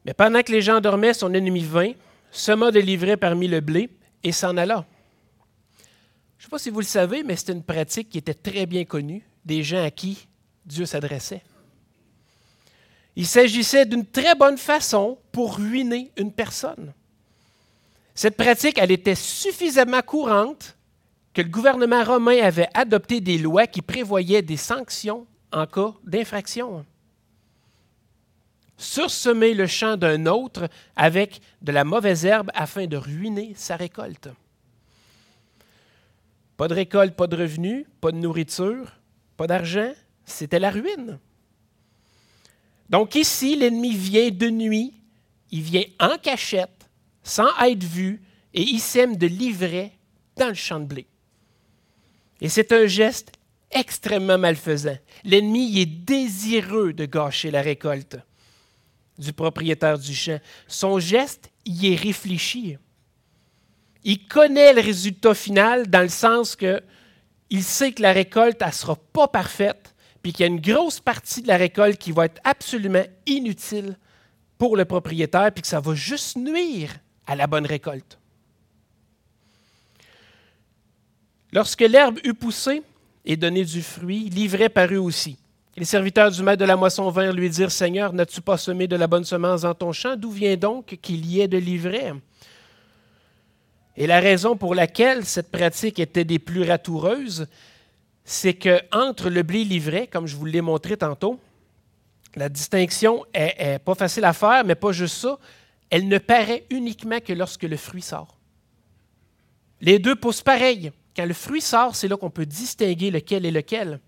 Mais 0.03 0.13
pendant 0.13 0.41
que 0.43 0.51
les 0.51 0.61
gens 0.61 0.81
dormaient, 0.81 1.13
son 1.13 1.33
ennemi 1.33 1.63
vint, 1.63 1.93
sema 2.31 2.71
de 2.71 2.79
l'ivraie 2.79 3.17
parmi 3.17 3.47
le 3.47 3.61
blé 3.61 3.89
et 4.23 4.31
s'en 4.31 4.57
alla. 4.57 4.85
Je 6.37 6.43
ne 6.43 6.43
sais 6.43 6.49
pas 6.49 6.59
si 6.59 6.69
vous 6.69 6.81
le 6.81 6.85
savez, 6.85 7.23
mais 7.23 7.35
c'est 7.35 7.53
une 7.53 7.63
pratique 7.63 8.09
qui 8.09 8.17
était 8.17 8.33
très 8.33 8.65
bien 8.65 8.83
connue 8.83 9.25
des 9.45 9.63
gens 9.63 9.83
à 9.83 9.89
qui 9.89 10.27
Dieu 10.65 10.85
s'adressait. 10.85 11.41
Il 13.15 13.25
s'agissait 13.25 13.85
d'une 13.85 14.05
très 14.05 14.35
bonne 14.35 14.57
façon 14.57 15.17
pour 15.31 15.57
ruiner 15.57 16.11
une 16.17 16.33
personne. 16.33 16.93
Cette 18.15 18.37
pratique, 18.37 18.77
elle 18.77 18.91
était 18.91 19.13
suffisamment 19.13 20.01
courante 20.01 20.77
que 21.33 21.41
le 21.41 21.49
gouvernement 21.49 22.03
romain 22.03 22.41
avait 22.41 22.69
adopté 22.73 23.19
des 23.19 23.37
lois 23.37 23.67
qui 23.67 23.81
prévoyaient 23.81 24.41
des 24.41 24.55
sanctions 24.57 25.27
en 25.51 25.67
cas 25.67 25.93
d'infraction. 26.05 26.85
Sursemer 28.77 29.53
le 29.53 29.67
champ 29.67 29.97
d'un 29.97 30.25
autre 30.25 30.69
avec 30.95 31.41
de 31.61 31.73
la 31.73 31.83
mauvaise 31.83 32.25
herbe 32.25 32.51
afin 32.53 32.87
de 32.87 32.97
ruiner 32.97 33.53
sa 33.55 33.75
récolte. 33.75 34.29
Pas 36.55 36.69
de 36.69 36.73
récolte, 36.73 37.15
pas 37.15 37.27
de 37.27 37.35
revenus, 37.35 37.85
pas 37.99 38.13
de 38.13 38.17
nourriture, 38.17 38.93
pas 39.35 39.47
d'argent, 39.47 39.91
c'était 40.23 40.59
la 40.59 40.71
ruine. 40.71 41.19
Donc 42.89 43.15
ici, 43.15 43.57
l'ennemi 43.57 43.93
vient 43.93 44.29
de 44.29 44.49
nuit, 44.49 44.93
il 45.51 45.61
vient 45.61 45.83
en 45.99 46.17
cachette, 46.17 46.74
sans 47.25 47.49
être 47.63 47.83
vu, 47.83 48.21
et 48.53 48.61
il 48.61 48.79
sème 48.79 49.17
de 49.17 49.27
l'ivraie 49.27 49.91
dans 50.37 50.47
le 50.47 50.53
champ 50.53 50.79
de 50.79 50.85
blé. 50.85 51.07
Et 52.39 52.47
c'est 52.47 52.71
un 52.71 52.85
geste 52.85 53.31
extrêmement 53.71 54.37
malfaisant. 54.37 54.97
L'ennemi 55.23 55.79
est 55.79 55.85
désireux 55.85 56.93
de 56.93 57.05
gâcher 57.05 57.51
la 57.51 57.61
récolte 57.61 58.17
du 59.17 59.33
propriétaire 59.33 59.97
du 59.97 60.13
champ. 60.13 60.39
Son 60.67 60.99
geste 60.99 61.51
y 61.65 61.93
est 61.93 61.95
réfléchi. 61.95 62.77
Il 64.03 64.27
connaît 64.27 64.73
le 64.73 64.81
résultat 64.81 65.33
final 65.33 65.89
dans 65.89 66.01
le 66.01 66.09
sens 66.09 66.55
que 66.55 66.81
il 67.49 67.63
sait 67.63 67.91
que 67.91 68.01
la 68.01 68.13
récolte 68.13 68.61
ne 68.61 68.71
sera 68.71 68.95
pas 68.95 69.27
parfaite, 69.27 69.95
puis 70.21 70.31
qu'il 70.31 70.41
y 70.41 70.49
a 70.49 70.51
une 70.51 70.61
grosse 70.61 70.99
partie 70.99 71.41
de 71.41 71.47
la 71.47 71.57
récolte 71.57 71.97
qui 71.97 72.11
va 72.11 72.25
être 72.25 72.41
absolument 72.43 73.05
inutile 73.25 73.97
pour 74.57 74.77
le 74.77 74.85
propriétaire, 74.85 75.51
puis 75.51 75.61
que 75.61 75.67
ça 75.67 75.79
va 75.79 75.95
juste 75.95 76.37
nuire 76.37 76.91
à 77.27 77.35
la 77.35 77.47
bonne 77.47 77.65
récolte. 77.65 78.17
Lorsque 81.51 81.81
l'herbe 81.81 82.19
eut 82.23 82.33
poussé 82.33 82.81
et 83.23 83.37
donné 83.37 83.63
du 83.63 83.81
fruit, 83.81 84.29
l'ivraie 84.29 84.69
parut 84.69 84.97
aussi. 84.97 85.37
Les 85.77 85.85
serviteurs 85.85 86.31
du 86.31 86.41
maître 86.41 86.59
de 86.59 86.65
la 86.65 86.75
moisson 86.75 87.09
vinrent 87.09 87.33
lui 87.33 87.49
dire 87.49 87.71
Seigneur, 87.71 88.13
n'as-tu 88.13 88.41
pas 88.41 88.57
semé 88.57 88.87
de 88.87 88.95
la 88.95 89.07
bonne 89.07 89.25
semence 89.25 89.61
dans 89.61 89.73
ton 89.73 89.91
champ? 89.91 90.15
D'où 90.15 90.31
vient 90.31 90.55
donc 90.55 90.97
qu'il 91.01 91.25
y 91.25 91.41
ait 91.41 91.47
de 91.47 91.57
l'ivraie 91.57 92.13
Et 93.97 94.07
la 94.07 94.19
raison 94.19 94.55
pour 94.55 94.73
laquelle 94.73 95.25
cette 95.25 95.51
pratique 95.51 95.99
était 95.99 96.23
des 96.23 96.39
plus 96.39 96.63
ratoureuses, 96.63 97.47
c'est 98.23 98.53
que 98.53 98.79
entre 98.91 99.29
le 99.29 99.43
blé 99.43 99.63
livré, 99.63 100.07
comme 100.07 100.27
je 100.27 100.35
vous 100.35 100.45
l'ai 100.45 100.61
montré 100.61 100.97
tantôt, 100.97 101.39
la 102.35 102.49
distinction 102.49 103.25
est, 103.33 103.79
pas 103.79 103.95
facile 103.95 104.25
à 104.25 104.33
faire, 104.33 104.65
mais 104.65 104.75
pas 104.75 104.91
juste 104.91 105.17
ça. 105.17 105.37
Elle 105.95 106.09
ne 106.09 106.17
paraît 106.17 106.65
uniquement 106.71 107.21
que 107.21 107.31
lorsque 107.31 107.63
le 107.63 107.77
fruit 107.77 108.01
sort. 108.01 108.37
Les 109.79 109.97
deux 109.97 110.17
poussent 110.17 110.41
pareil. 110.41 110.91
Quand 111.15 111.25
le 111.25 111.33
fruit 111.33 111.61
sort, 111.61 111.95
c'est 111.95 112.09
là 112.09 112.17
qu'on 112.17 112.29
peut 112.29 112.45
distinguer 112.45 113.11
lequel 113.11 113.45
est 113.45 113.51
lequel. 113.51 114.01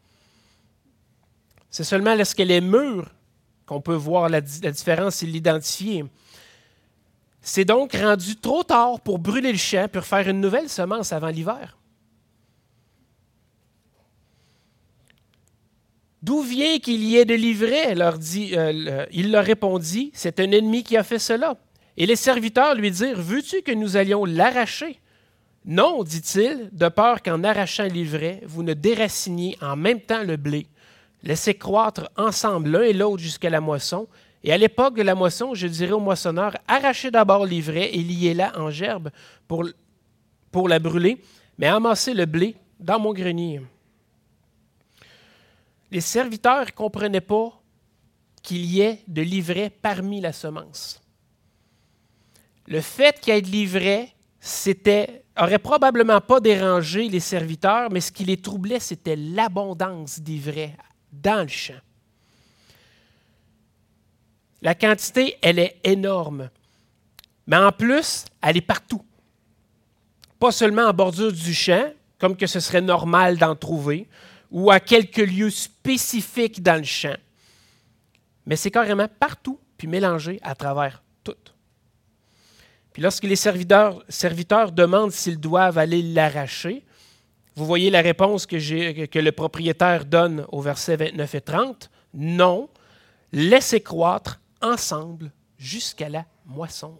C'est 1.69 1.85
seulement 1.85 2.13
lorsqu'elle 2.13 2.51
est 2.51 2.59
mûre 2.59 3.09
qu'on 3.65 3.79
peut 3.79 3.95
voir 3.95 4.27
la, 4.27 4.41
différence 4.41 5.23
et 5.23 5.27
l'identifier. 5.27 6.03
C'est 7.39 7.63
donc 7.63 7.93
rendu 7.93 8.35
trop 8.35 8.65
tard 8.65 8.99
pour 8.99 9.17
brûler 9.17 9.53
le 9.53 9.57
champ 9.57 9.87
pour 9.87 10.03
faire 10.03 10.27
une 10.27 10.41
nouvelle 10.41 10.67
semence 10.67 11.13
avant 11.13 11.29
l'hiver. 11.29 11.77
D'où 16.21 16.41
vient 16.41 16.79
qu'il 16.79 17.01
y 17.05 17.15
ait 17.15 17.23
de 17.23 17.35
l'ivraie 17.35 17.95
euh, 17.97 19.05
Il 19.11 19.31
leur 19.31 19.45
répondit 19.45 20.11
C'est 20.13 20.41
un 20.41 20.51
ennemi 20.51 20.83
qui 20.83 20.97
a 20.97 21.03
fait 21.05 21.19
cela. 21.19 21.55
Et 21.97 22.05
les 22.05 22.15
serviteurs 22.15 22.75
lui 22.75 22.91
dirent 22.91 23.19
Veux-tu 23.19 23.61
que 23.61 23.71
nous 23.71 23.97
allions 23.97 24.23
l'arracher? 24.23 24.99
Non, 25.65 26.03
dit-il, 26.03 26.69
de 26.71 26.87
peur 26.87 27.21
qu'en 27.21 27.43
arrachant 27.43 27.87
l'ivraie, 27.87 28.41
vous 28.45 28.63
ne 28.63 28.73
déraciniez 28.73 29.57
en 29.61 29.75
même 29.75 29.99
temps 29.99 30.23
le 30.23 30.37
blé 30.37 30.67
laissaient 31.23 31.55
croître 31.55 32.09
ensemble 32.15 32.71
l'un 32.71 32.81
et 32.83 32.93
l'autre 32.93 33.21
jusqu'à 33.21 33.49
la 33.49 33.61
moisson. 33.61 34.07
Et 34.43 34.53
à 34.53 34.57
l'époque 34.57 34.95
de 34.95 35.01
la 35.01 35.15
moisson, 35.15 35.53
je 35.53 35.67
dirais 35.67 35.91
au 35.91 35.99
moissonneur, 35.99 36.55
arrachez 36.67 37.11
d'abord 37.11 37.45
l'ivraie 37.45 37.89
et 37.93 38.01
liez-la 38.01 38.57
en 38.57 38.69
gerbe 38.69 39.09
pour, 39.47 39.65
pour 40.51 40.69
la 40.69 40.79
brûler, 40.79 41.21
mais 41.57 41.67
amassez 41.67 42.13
le 42.13 42.25
blé 42.25 42.55
dans 42.79 42.99
mon 42.99 43.13
grenier. 43.13 43.61
Les 45.91 46.01
serviteurs 46.01 46.65
ne 46.65 46.71
comprenaient 46.71 47.21
pas 47.21 47.59
qu'il 48.43 48.65
y 48.65 48.81
ait 48.81 49.01
de 49.07 49.21
l'ivraie 49.21 49.69
parmi 49.69 50.21
la 50.21 50.31
semence. 50.31 51.01
Le 52.67 52.81
fait 52.81 53.19
qu'il 53.19 53.33
y 53.33 53.37
ait 53.37 53.41
de 53.41 53.47
l'ivraie, 53.47 54.13
c'était 54.39 55.23
aurait 55.39 55.59
probablement 55.59 56.19
pas 56.19 56.39
dérangé 56.39 57.07
les 57.09 57.19
serviteurs, 57.19 57.89
mais 57.91 58.01
ce 58.01 58.11
qui 58.11 58.25
les 58.25 58.37
troublait, 58.37 58.79
c'était 58.79 59.15
l'abondance 59.15 60.19
d'ivraie 60.19 60.75
dans 61.11 61.41
le 61.41 61.47
champ. 61.47 61.79
La 64.61 64.75
quantité, 64.75 65.37
elle 65.41 65.59
est 65.59 65.79
énorme. 65.83 66.49
Mais 67.45 67.57
en 67.57 67.71
plus, 67.71 68.25
elle 68.41 68.57
est 68.57 68.61
partout. 68.61 69.03
Pas 70.39 70.51
seulement 70.51 70.85
en 70.85 70.93
bordure 70.93 71.31
du 71.31 71.53
champ, 71.53 71.91
comme 72.19 72.35
que 72.35 72.47
ce 72.47 72.59
serait 72.59 72.81
normal 72.81 73.37
d'en 73.37 73.55
trouver, 73.55 74.07
ou 74.51 74.71
à 74.71 74.79
quelques 74.79 75.17
lieux 75.17 75.49
spécifiques 75.49 76.61
dans 76.61 76.77
le 76.77 76.83
champ. 76.83 77.15
Mais 78.45 78.55
c'est 78.55 78.71
carrément 78.71 79.07
partout, 79.07 79.59
puis 79.77 79.87
mélangé 79.87 80.39
à 80.41 80.55
travers 80.55 81.03
tout. 81.23 81.35
Lorsque 82.97 83.25
les 83.25 83.35
serviteurs, 83.35 84.71
demandent 84.71 85.11
s'ils 85.11 85.39
doivent 85.39 85.77
aller 85.77 86.01
l'arracher, 86.01 86.83
vous 87.55 87.65
voyez 87.65 87.89
la 87.89 88.01
réponse 88.01 88.45
que, 88.45 88.55
le 88.55 89.31
propriétaire 89.31 90.05
donne 90.05 90.45
au 90.51 90.61
verset 90.61 90.95
29 90.95 91.35
et 91.35 91.41
30. 91.41 91.89
Non, 92.13 92.69
laissez 93.31 93.81
croître 93.81 94.39
ensemble 94.61 95.31
jusqu'à 95.57 96.09
la 96.09 96.25
moisson. 96.45 96.95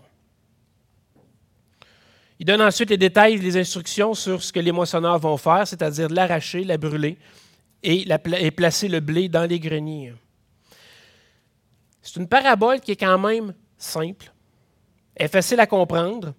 Il 2.40 2.46
donne 2.46 2.62
ensuite 2.62 2.92
les 2.92 2.98
détails, 2.98 3.38
les 3.38 3.58
instructions 3.58 4.14
sur 4.14 4.44
ce 4.44 4.54
que 4.54 4.60
les 4.60 4.72
moissonneurs 4.72 5.18
vont 5.18 5.38
faire, 5.38 5.68
c'est-à-dire 5.68 6.10
l'arracher, 6.10 6.64
la 6.64 6.78
brûler 6.78 7.18
et 7.82 8.52
placer 8.52 8.88
le 8.88 9.00
blé 9.00 9.30
dans 9.30 9.50
les 9.50 9.60
greniers. 9.60 10.14
C'est 12.02 12.20
une 12.20 12.28
parabole 12.28 12.80
qui 12.80 12.92
est 12.92 12.96
quand 12.96 13.18
même 13.18 13.54
simple, 13.78 14.32
est 15.18 15.28
facile 15.28 15.60
à 15.60 15.68
comprendre, 15.68 16.34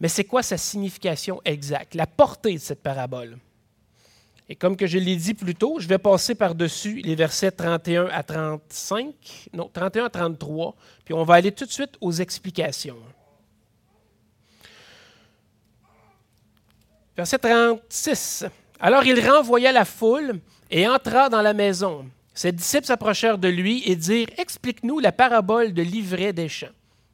mais 0.00 0.08
c'est 0.08 0.24
quoi 0.24 0.42
sa 0.42 0.56
signification 0.56 1.40
exacte, 1.44 1.94
la 1.94 2.06
portée 2.06 2.54
de 2.54 2.58
cette 2.58 2.82
parabole? 2.82 3.38
Et 4.48 4.56
comme 4.56 4.76
que 4.76 4.86
je 4.86 4.98
l'ai 4.98 5.16
dit 5.16 5.32
plus 5.32 5.54
tôt, 5.54 5.78
je 5.78 5.88
vais 5.88 5.98
passer 5.98 6.34
par-dessus 6.34 7.00
les 7.02 7.14
versets 7.14 7.50
31 7.50 8.08
à 8.08 8.22
35, 8.22 9.48
non, 9.54 9.70
31 9.72 10.04
à 10.04 10.10
33, 10.10 10.74
puis 11.04 11.14
on 11.14 11.24
va 11.24 11.34
aller 11.34 11.52
tout 11.52 11.64
de 11.64 11.70
suite 11.70 11.96
aux 12.00 12.12
explications. 12.12 12.98
Verset 17.16 17.38
36. 17.38 18.44
Alors 18.80 19.04
il 19.04 19.18
renvoya 19.26 19.72
la 19.72 19.84
foule 19.84 20.40
et 20.70 20.86
entra 20.86 21.28
dans 21.28 21.40
la 21.40 21.54
maison. 21.54 22.06
Ses 22.34 22.52
disciples 22.52 22.86
s'approchèrent 22.86 23.38
de 23.38 23.48
lui 23.48 23.82
et 23.88 23.94
dirent 23.94 24.28
Explique-nous 24.36 24.98
la 24.98 25.12
parabole 25.12 25.72
de 25.72 25.82
l'ivraie 25.82 26.32
des 26.32 26.48
champs. 26.48 26.66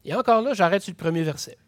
Et 0.05 0.15
encore 0.15 0.43
là, 0.43 0.55
j'arrête 0.55 0.83
sur 0.83 0.93
le 0.93 0.97
premier 0.97 1.23
verset. 1.23 1.59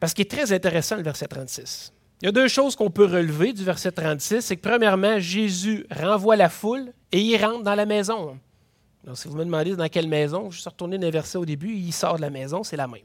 Parce 0.00 0.12
qu'il 0.12 0.22
est 0.22 0.30
très 0.30 0.52
intéressant, 0.52 0.96
le 0.96 1.02
verset 1.02 1.26
36. 1.26 1.92
Il 2.20 2.26
y 2.26 2.28
a 2.28 2.32
deux 2.32 2.48
choses 2.48 2.74
qu'on 2.76 2.90
peut 2.90 3.04
relever 3.04 3.52
du 3.52 3.64
verset 3.64 3.92
36. 3.92 4.40
C'est 4.40 4.56
que 4.56 4.68
premièrement, 4.68 5.18
Jésus 5.18 5.86
renvoie 5.90 6.36
la 6.36 6.48
foule 6.48 6.92
et 7.12 7.20
il 7.20 7.36
rentre 7.42 7.62
dans 7.62 7.74
la 7.74 7.86
maison. 7.86 8.38
Donc, 9.04 9.18
si 9.18 9.28
vous 9.28 9.36
me 9.36 9.44
demandez 9.44 9.76
dans 9.76 9.88
quelle 9.88 10.08
maison, 10.08 10.50
je 10.50 10.60
suis 10.60 10.68
retourné 10.68 10.98
dans 10.98 11.06
le 11.06 11.12
verset 11.12 11.38
au 11.38 11.44
début, 11.44 11.74
il 11.74 11.92
sort 11.92 12.16
de 12.16 12.22
la 12.22 12.30
maison, 12.30 12.64
c'est 12.64 12.76
la 12.76 12.86
même. 12.86 13.02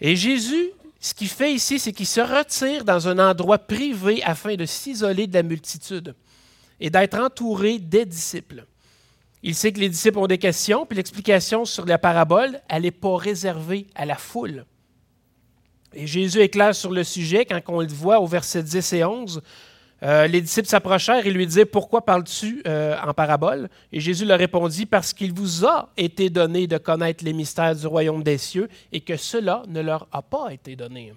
Et 0.00 0.16
Jésus, 0.16 0.70
ce 1.00 1.14
qu'il 1.14 1.28
fait 1.28 1.54
ici, 1.54 1.78
c'est 1.78 1.92
qu'il 1.92 2.06
se 2.06 2.20
retire 2.20 2.84
dans 2.84 3.08
un 3.08 3.18
endroit 3.18 3.58
privé 3.58 4.22
afin 4.22 4.56
de 4.56 4.66
s'isoler 4.66 5.26
de 5.26 5.34
la 5.34 5.42
multitude 5.42 6.14
et 6.80 6.90
d'être 6.90 7.18
entouré 7.18 7.78
des 7.78 8.04
disciples. 8.04 8.66
Il 9.46 9.54
sait 9.54 9.72
que 9.72 9.78
les 9.78 9.90
disciples 9.90 10.18
ont 10.18 10.26
des 10.26 10.38
questions, 10.38 10.86
puis 10.86 10.96
l'explication 10.96 11.66
sur 11.66 11.84
la 11.84 11.98
parabole, 11.98 12.62
elle 12.66 12.82
n'est 12.82 12.90
pas 12.90 13.14
réservée 13.14 13.86
à 13.94 14.06
la 14.06 14.16
foule. 14.16 14.64
Et 15.92 16.06
Jésus 16.06 16.40
est 16.40 16.72
sur 16.72 16.90
le 16.90 17.04
sujet 17.04 17.44
quand 17.44 17.60
on 17.68 17.82
le 17.82 17.86
voit 17.86 18.20
au 18.20 18.26
verset 18.26 18.62
10 18.62 18.92
et 18.94 19.04
11. 19.04 19.42
Euh, 20.02 20.26
les 20.28 20.40
disciples 20.40 20.66
s'approchèrent 20.66 21.26
et 21.26 21.30
lui 21.30 21.46
disaient 21.46 21.66
Pourquoi 21.66 22.06
parles-tu 22.06 22.62
euh, 22.66 22.96
en 23.06 23.12
parabole 23.12 23.68
Et 23.92 24.00
Jésus 24.00 24.24
leur 24.24 24.38
répondit 24.38 24.86
Parce 24.86 25.12
qu'il 25.12 25.34
vous 25.34 25.66
a 25.66 25.90
été 25.98 26.30
donné 26.30 26.66
de 26.66 26.78
connaître 26.78 27.22
les 27.22 27.34
mystères 27.34 27.76
du 27.76 27.86
royaume 27.86 28.22
des 28.22 28.38
cieux 28.38 28.70
et 28.92 29.00
que 29.00 29.18
cela 29.18 29.62
ne 29.68 29.82
leur 29.82 30.08
a 30.10 30.22
pas 30.22 30.54
été 30.54 30.74
donné. 30.74 31.12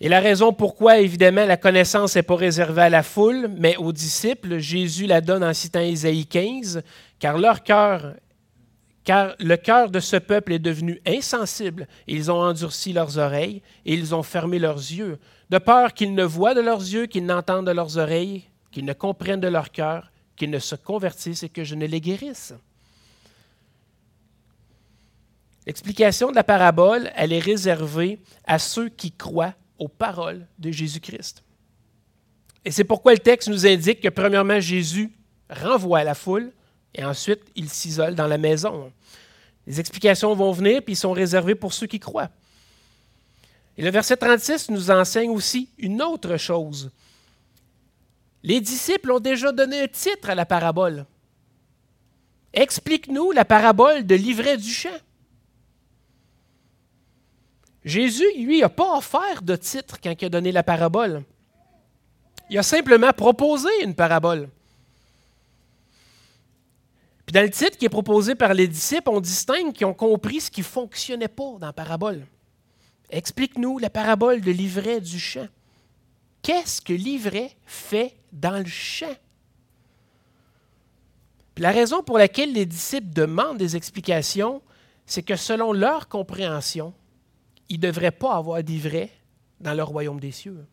Et 0.00 0.08
la 0.08 0.20
raison 0.20 0.52
pourquoi, 0.52 0.98
évidemment, 0.98 1.44
la 1.44 1.58
connaissance 1.58 2.16
n'est 2.16 2.22
pas 2.22 2.36
réservée 2.36 2.82
à 2.82 2.88
la 2.88 3.02
foule, 3.02 3.50
mais 3.58 3.76
aux 3.76 3.92
disciples, 3.92 4.58
Jésus 4.58 5.06
la 5.06 5.20
donne 5.20 5.44
en 5.44 5.52
citant 5.52 5.80
Isaïe 5.80 6.26
15, 6.26 6.82
car 7.18 7.36
leur 7.36 7.62
cœur 7.62 8.14
car 9.04 9.34
le 9.38 9.56
cœur 9.56 9.90
de 9.90 9.98
ce 9.98 10.16
peuple 10.16 10.52
est 10.52 10.58
devenu 10.58 11.00
insensible, 11.06 11.88
ils 12.06 12.30
ont 12.30 12.40
endurci 12.40 12.92
leurs 12.92 13.18
oreilles, 13.18 13.62
et 13.86 13.94
ils 13.94 14.14
ont 14.14 14.22
fermé 14.22 14.58
leurs 14.58 14.76
yeux, 14.76 15.18
de 15.48 15.58
peur 15.58 15.94
qu'ils 15.94 16.14
ne 16.14 16.22
voient 16.22 16.54
de 16.54 16.60
leurs 16.60 16.80
yeux, 16.80 17.06
qu'ils 17.06 17.24
n'entendent 17.24 17.66
de 17.66 17.72
leurs 17.72 17.96
oreilles, 17.98 18.44
qu'ils 18.70 18.84
ne 18.84 18.92
comprennent 18.92 19.40
de 19.40 19.48
leur 19.48 19.72
cœur, 19.72 20.12
qu'ils 20.36 20.50
ne 20.50 20.58
se 20.58 20.74
convertissent 20.74 21.42
et 21.42 21.48
que 21.48 21.64
je 21.64 21.74
ne 21.74 21.86
les 21.86 22.00
guérisse. 22.00 22.54
L'explication 25.66 26.30
de 26.30 26.36
la 26.36 26.44
parabole, 26.44 27.10
elle 27.16 27.32
est 27.32 27.38
réservée 27.38 28.20
à 28.44 28.58
ceux 28.58 28.88
qui 28.88 29.12
croient 29.12 29.54
aux 29.80 29.88
paroles 29.88 30.46
de 30.58 30.70
Jésus-Christ. 30.70 31.42
Et 32.64 32.70
c'est 32.70 32.84
pourquoi 32.84 33.12
le 33.12 33.18
texte 33.18 33.48
nous 33.48 33.66
indique 33.66 34.00
que 34.00 34.08
premièrement, 34.08 34.60
Jésus 34.60 35.10
renvoie 35.48 36.04
la 36.04 36.14
foule, 36.14 36.52
et 36.94 37.04
ensuite, 37.04 37.40
il 37.56 37.68
s'isole 37.68 38.14
dans 38.14 38.26
la 38.26 38.38
maison. 38.38 38.92
Les 39.66 39.80
explications 39.80 40.34
vont 40.34 40.52
venir, 40.52 40.82
puis 40.82 40.92
ils 40.92 40.96
sont 40.96 41.12
réservés 41.12 41.54
pour 41.54 41.72
ceux 41.72 41.86
qui 41.86 41.98
croient. 41.98 42.30
Et 43.76 43.82
le 43.82 43.90
verset 43.90 44.16
36 44.16 44.70
nous 44.70 44.90
enseigne 44.90 45.30
aussi 45.30 45.70
une 45.78 46.02
autre 46.02 46.36
chose. 46.36 46.90
Les 48.42 48.60
disciples 48.60 49.12
ont 49.12 49.20
déjà 49.20 49.52
donné 49.52 49.82
un 49.82 49.88
titre 49.88 50.30
à 50.30 50.34
la 50.34 50.44
parabole. 50.44 51.06
Explique-nous 52.52 53.32
la 53.32 53.44
parabole 53.44 54.04
de 54.04 54.14
l'ivraie 54.14 54.56
du 54.56 54.70
champ. 54.70 54.88
Jésus, 57.84 58.26
lui, 58.36 58.60
n'a 58.60 58.68
pas 58.68 58.96
offert 58.96 59.42
de 59.42 59.56
titre 59.56 59.98
quand 60.02 60.14
il 60.20 60.24
a 60.24 60.28
donné 60.28 60.52
la 60.52 60.62
parabole. 60.62 61.22
Il 62.50 62.58
a 62.58 62.62
simplement 62.62 63.12
proposé 63.12 63.68
une 63.82 63.94
parabole 63.94 64.48
dans 67.32 67.42
le 67.42 67.50
titre 67.50 67.76
qui 67.76 67.84
est 67.84 67.90
proposé 67.90 68.34
par 68.34 68.54
les 68.54 68.66
disciples, 68.66 69.08
on 69.08 69.20
distingue 69.20 69.72
qu'ils 69.72 69.86
ont 69.86 69.94
compris 69.94 70.40
ce 70.40 70.50
qui 70.50 70.60
ne 70.60 70.66
fonctionnait 70.66 71.28
pas 71.28 71.56
dans 71.58 71.66
la 71.66 71.72
parabole. 71.72 72.26
Explique-nous 73.10 73.78
la 73.78 73.90
parabole 73.90 74.40
de 74.40 74.50
l'ivraie 74.50 75.00
du 75.00 75.18
champ. 75.18 75.48
Qu'est-ce 76.42 76.80
que 76.80 76.92
l'ivraie 76.92 77.56
fait 77.66 78.16
dans 78.32 78.58
le 78.58 78.66
champ? 78.66 79.14
la 81.56 81.72
raison 81.72 82.02
pour 82.02 82.16
laquelle 82.16 82.54
les 82.54 82.64
disciples 82.64 83.10
demandent 83.12 83.58
des 83.58 83.76
explications, 83.76 84.62
c'est 85.04 85.22
que 85.22 85.36
selon 85.36 85.74
leur 85.74 86.08
compréhension, 86.08 86.94
il 87.70 87.76
ne 87.80 87.86
devrait 87.86 88.10
pas 88.10 88.34
avoir 88.34 88.62
d'ivraie 88.62 89.10
dans 89.60 89.72
le 89.72 89.82
royaume 89.82 90.20
des 90.20 90.32
cieux. 90.32 90.66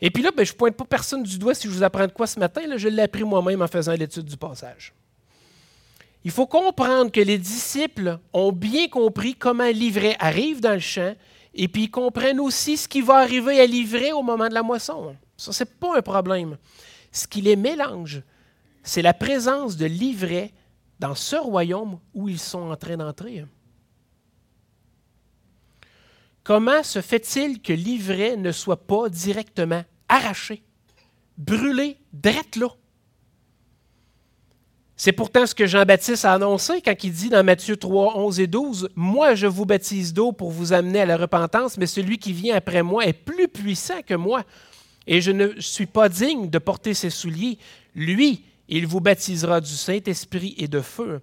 Et 0.00 0.10
puis 0.10 0.22
là, 0.22 0.30
ben, 0.36 0.44
je 0.44 0.52
ne 0.52 0.56
pointe 0.56 0.76
pas 0.76 0.84
personne 0.84 1.22
du 1.22 1.38
doigt 1.38 1.54
si 1.54 1.68
je 1.68 1.72
vous 1.72 1.84
apprends 1.84 2.06
de 2.06 2.12
quoi 2.12 2.26
ce 2.26 2.40
matin. 2.40 2.62
Je 2.76 2.88
l'ai 2.88 3.02
appris 3.02 3.22
moi-même 3.22 3.62
en 3.62 3.68
faisant 3.68 3.92
l'étude 3.92 4.24
du 4.24 4.36
passage. 4.36 4.92
Il 6.24 6.30
faut 6.30 6.46
comprendre 6.46 7.12
que 7.12 7.20
les 7.20 7.38
disciples 7.38 8.18
ont 8.32 8.50
bien 8.50 8.88
compris 8.88 9.34
comment 9.34 9.68
l'ivraie 9.68 10.16
arrive 10.18 10.60
dans 10.60 10.72
le 10.72 10.80
champ 10.80 11.14
et 11.54 11.68
puis 11.68 11.84
ils 11.84 11.90
comprennent 11.90 12.40
aussi 12.40 12.76
ce 12.76 12.88
qui 12.88 13.00
va 13.00 13.16
arriver 13.16 13.60
à 13.60 13.66
l'ivraie 13.66 14.12
au 14.12 14.22
moment 14.22 14.48
de 14.48 14.54
la 14.54 14.62
moisson. 14.62 15.14
Ça, 15.36 15.52
ce 15.52 15.64
n'est 15.64 15.70
pas 15.70 15.98
un 15.98 16.02
problème. 16.02 16.56
Ce 17.10 17.26
qui 17.26 17.42
les 17.42 17.56
mélange, 17.56 18.22
c'est 18.82 19.02
la 19.02 19.12
présence 19.14 19.76
de 19.76 19.86
l'ivraie 19.86 20.52
dans 20.98 21.14
ce 21.14 21.36
royaume 21.36 21.98
où 22.14 22.28
ils 22.28 22.38
sont 22.38 22.70
en 22.70 22.76
train 22.76 22.96
d'entrer. 22.96 23.44
Comment 26.44 26.82
se 26.82 27.00
fait-il 27.00 27.62
que 27.62 27.72
l'ivraie 27.72 28.36
ne 28.36 28.50
soit 28.50 28.86
pas 28.86 29.08
directement 29.08 29.84
arraché, 30.08 30.62
brûlé, 31.38 31.96
drette 32.12 32.56
là? 32.56 32.68
C'est 34.96 35.12
pourtant 35.12 35.46
ce 35.46 35.54
que 35.54 35.66
Jean-Baptiste 35.66 36.24
a 36.24 36.34
annoncé 36.34 36.80
quand 36.80 36.94
il 37.02 37.12
dit 37.12 37.28
dans 37.28 37.42
Matthieu 37.42 37.76
3, 37.76 38.18
11 38.18 38.40
et 38.40 38.46
12, 38.46 38.90
Moi 38.94 39.34
je 39.34 39.46
vous 39.46 39.66
baptise 39.66 40.12
d'eau 40.12 40.32
pour 40.32 40.50
vous 40.50 40.72
amener 40.72 41.00
à 41.00 41.06
la 41.06 41.16
repentance, 41.16 41.76
mais 41.76 41.86
celui 41.86 42.18
qui 42.18 42.32
vient 42.32 42.56
après 42.56 42.82
moi 42.82 43.06
est 43.06 43.12
plus 43.12 43.48
puissant 43.48 44.02
que 44.06 44.14
moi, 44.14 44.44
et 45.06 45.20
je 45.20 45.32
ne 45.32 45.60
suis 45.60 45.86
pas 45.86 46.08
digne 46.08 46.48
de 46.48 46.58
porter 46.58 46.94
ses 46.94 47.10
souliers. 47.10 47.58
Lui, 47.94 48.44
il 48.68 48.86
vous 48.86 49.00
baptisera 49.00 49.60
du 49.60 49.72
Saint-Esprit 49.72 50.54
et 50.58 50.68
de 50.68 50.80
feu. 50.80 51.20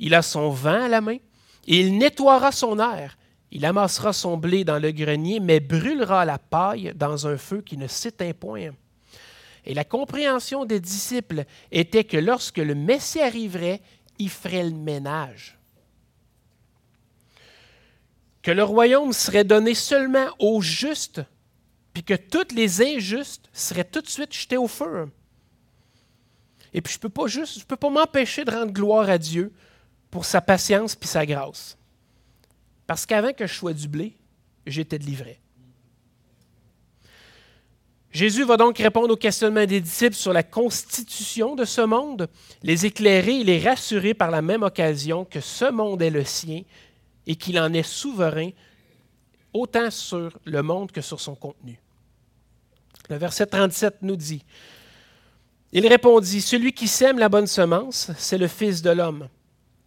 Il 0.00 0.14
a 0.14 0.22
son 0.22 0.50
vent 0.50 0.82
à 0.82 0.88
la 0.88 1.00
main, 1.00 1.18
et 1.66 1.80
il 1.80 1.98
nettoiera 1.98 2.50
son 2.50 2.78
air. 2.78 3.16
Il 3.52 3.64
amassera 3.64 4.12
son 4.12 4.36
blé 4.36 4.64
dans 4.64 4.78
le 4.78 4.92
grenier, 4.92 5.40
mais 5.40 5.60
brûlera 5.60 6.24
la 6.24 6.38
paille 6.38 6.92
dans 6.94 7.26
un 7.26 7.36
feu 7.36 7.62
qui 7.62 7.76
ne 7.76 7.88
s'éteint 7.88 8.32
point. 8.32 8.70
Et 9.64 9.74
la 9.74 9.84
compréhension 9.84 10.64
des 10.64 10.80
disciples 10.80 11.44
était 11.70 12.04
que 12.04 12.16
lorsque 12.16 12.58
le 12.58 12.74
Messie 12.74 13.20
arriverait, 13.20 13.82
il 14.18 14.30
ferait 14.30 14.64
le 14.64 14.70
ménage. 14.70 15.58
Que 18.42 18.50
le 18.50 18.62
royaume 18.62 19.12
serait 19.12 19.44
donné 19.44 19.74
seulement 19.74 20.28
aux 20.38 20.62
justes, 20.62 21.22
puis 21.92 22.04
que 22.04 22.14
tous 22.14 22.54
les 22.54 22.80
injustes 22.80 23.50
seraient 23.52 23.84
tout 23.84 24.00
de 24.00 24.08
suite 24.08 24.32
jetés 24.32 24.56
au 24.56 24.68
feu. 24.68 25.10
Et 26.72 26.80
puis 26.80 26.92
je 26.94 27.06
ne 27.06 27.64
peux 27.64 27.76
pas 27.76 27.90
m'empêcher 27.90 28.44
de 28.44 28.50
rendre 28.52 28.72
gloire 28.72 29.10
à 29.10 29.18
Dieu 29.18 29.52
pour 30.10 30.24
sa 30.24 30.40
patience 30.40 30.94
puis 30.94 31.08
sa 31.08 31.26
grâce. 31.26 31.76
Parce 32.90 33.06
qu'avant 33.06 33.32
que 33.32 33.46
je 33.46 33.54
sois 33.54 33.72
du 33.72 33.86
blé, 33.86 34.16
j'étais 34.66 34.98
de. 34.98 35.06
Jésus 38.10 38.42
va 38.42 38.56
donc 38.56 38.78
répondre 38.78 39.14
aux 39.14 39.16
questionnements 39.16 39.64
des 39.64 39.80
disciples 39.80 40.16
sur 40.16 40.32
la 40.32 40.42
constitution 40.42 41.54
de 41.54 41.64
ce 41.64 41.82
monde, 41.82 42.28
les 42.64 42.86
éclairer 42.86 43.42
et 43.42 43.44
les 43.44 43.60
rassurer 43.60 44.12
par 44.12 44.32
la 44.32 44.42
même 44.42 44.64
occasion 44.64 45.24
que 45.24 45.38
ce 45.38 45.70
monde 45.70 46.02
est 46.02 46.10
le 46.10 46.24
sien 46.24 46.62
et 47.28 47.36
qu'il 47.36 47.60
en 47.60 47.72
est 47.74 47.84
souverain 47.84 48.50
autant 49.52 49.92
sur 49.92 50.36
le 50.44 50.60
monde 50.60 50.90
que 50.90 51.00
sur 51.00 51.20
son 51.20 51.36
contenu. 51.36 51.78
Le 53.08 53.14
verset 53.14 53.46
37 53.46 53.98
nous 54.02 54.16
dit, 54.16 54.42
Il 55.70 55.86
répondit, 55.86 56.40
Celui 56.40 56.72
qui 56.72 56.88
sème 56.88 57.20
la 57.20 57.28
bonne 57.28 57.46
semence, 57.46 58.10
c'est 58.18 58.36
le 58.36 58.48
Fils 58.48 58.82
de 58.82 58.90
l'homme. 58.90 59.28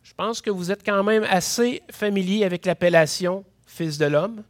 Je 0.04 0.14
pense 0.14 0.42
que 0.42 0.50
vous 0.50 0.70
êtes 0.70 0.86
quand 0.86 1.02
même 1.02 1.26
assez 1.30 1.82
familier 1.90 2.44
avec 2.44 2.66
l'appellation 2.66 3.46
Fils 3.66 3.98
de 3.98 4.06
l'homme. 4.06 4.44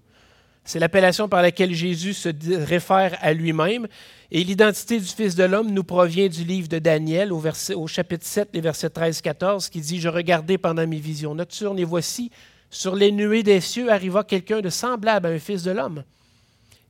C'est 0.65 0.79
l'appellation 0.79 1.29
par 1.29 1.43
laquelle 1.43 1.73
Jésus 1.73 2.13
se 2.13 2.29
réfère 2.65 3.15
à 3.21 3.33
lui-même. 3.33 3.87
Et 4.31 4.43
l'identité 4.43 4.99
du 4.99 5.05
Fils 5.05 5.35
de 5.35 5.43
l'homme 5.43 5.69
nous 5.71 5.83
provient 5.83 6.27
du 6.27 6.43
livre 6.43 6.67
de 6.67 6.79
Daniel 6.79 7.31
au, 7.31 7.87
chapitre 7.87 8.25
7, 8.25 8.49
les 8.53 8.61
versets 8.61 8.87
13-14, 8.87 9.69
qui 9.69 9.79
dit 9.79 9.99
Je 9.99 10.09
regardais 10.09 10.57
pendant 10.57 10.87
mes 10.87 10.97
visions 10.97 11.35
nocturnes, 11.35 11.77
et 11.77 11.85
voici, 11.85 12.31
sur 12.71 12.95
les 12.95 13.11
nuées 13.11 13.43
des 13.43 13.61
cieux 13.61 13.91
arriva 13.91 14.23
quelqu'un 14.23 14.61
de 14.61 14.69
semblable 14.69 15.27
à 15.27 15.29
un 15.29 15.39
Fils 15.39 15.61
de 15.61 15.71
l'homme. 15.71 16.03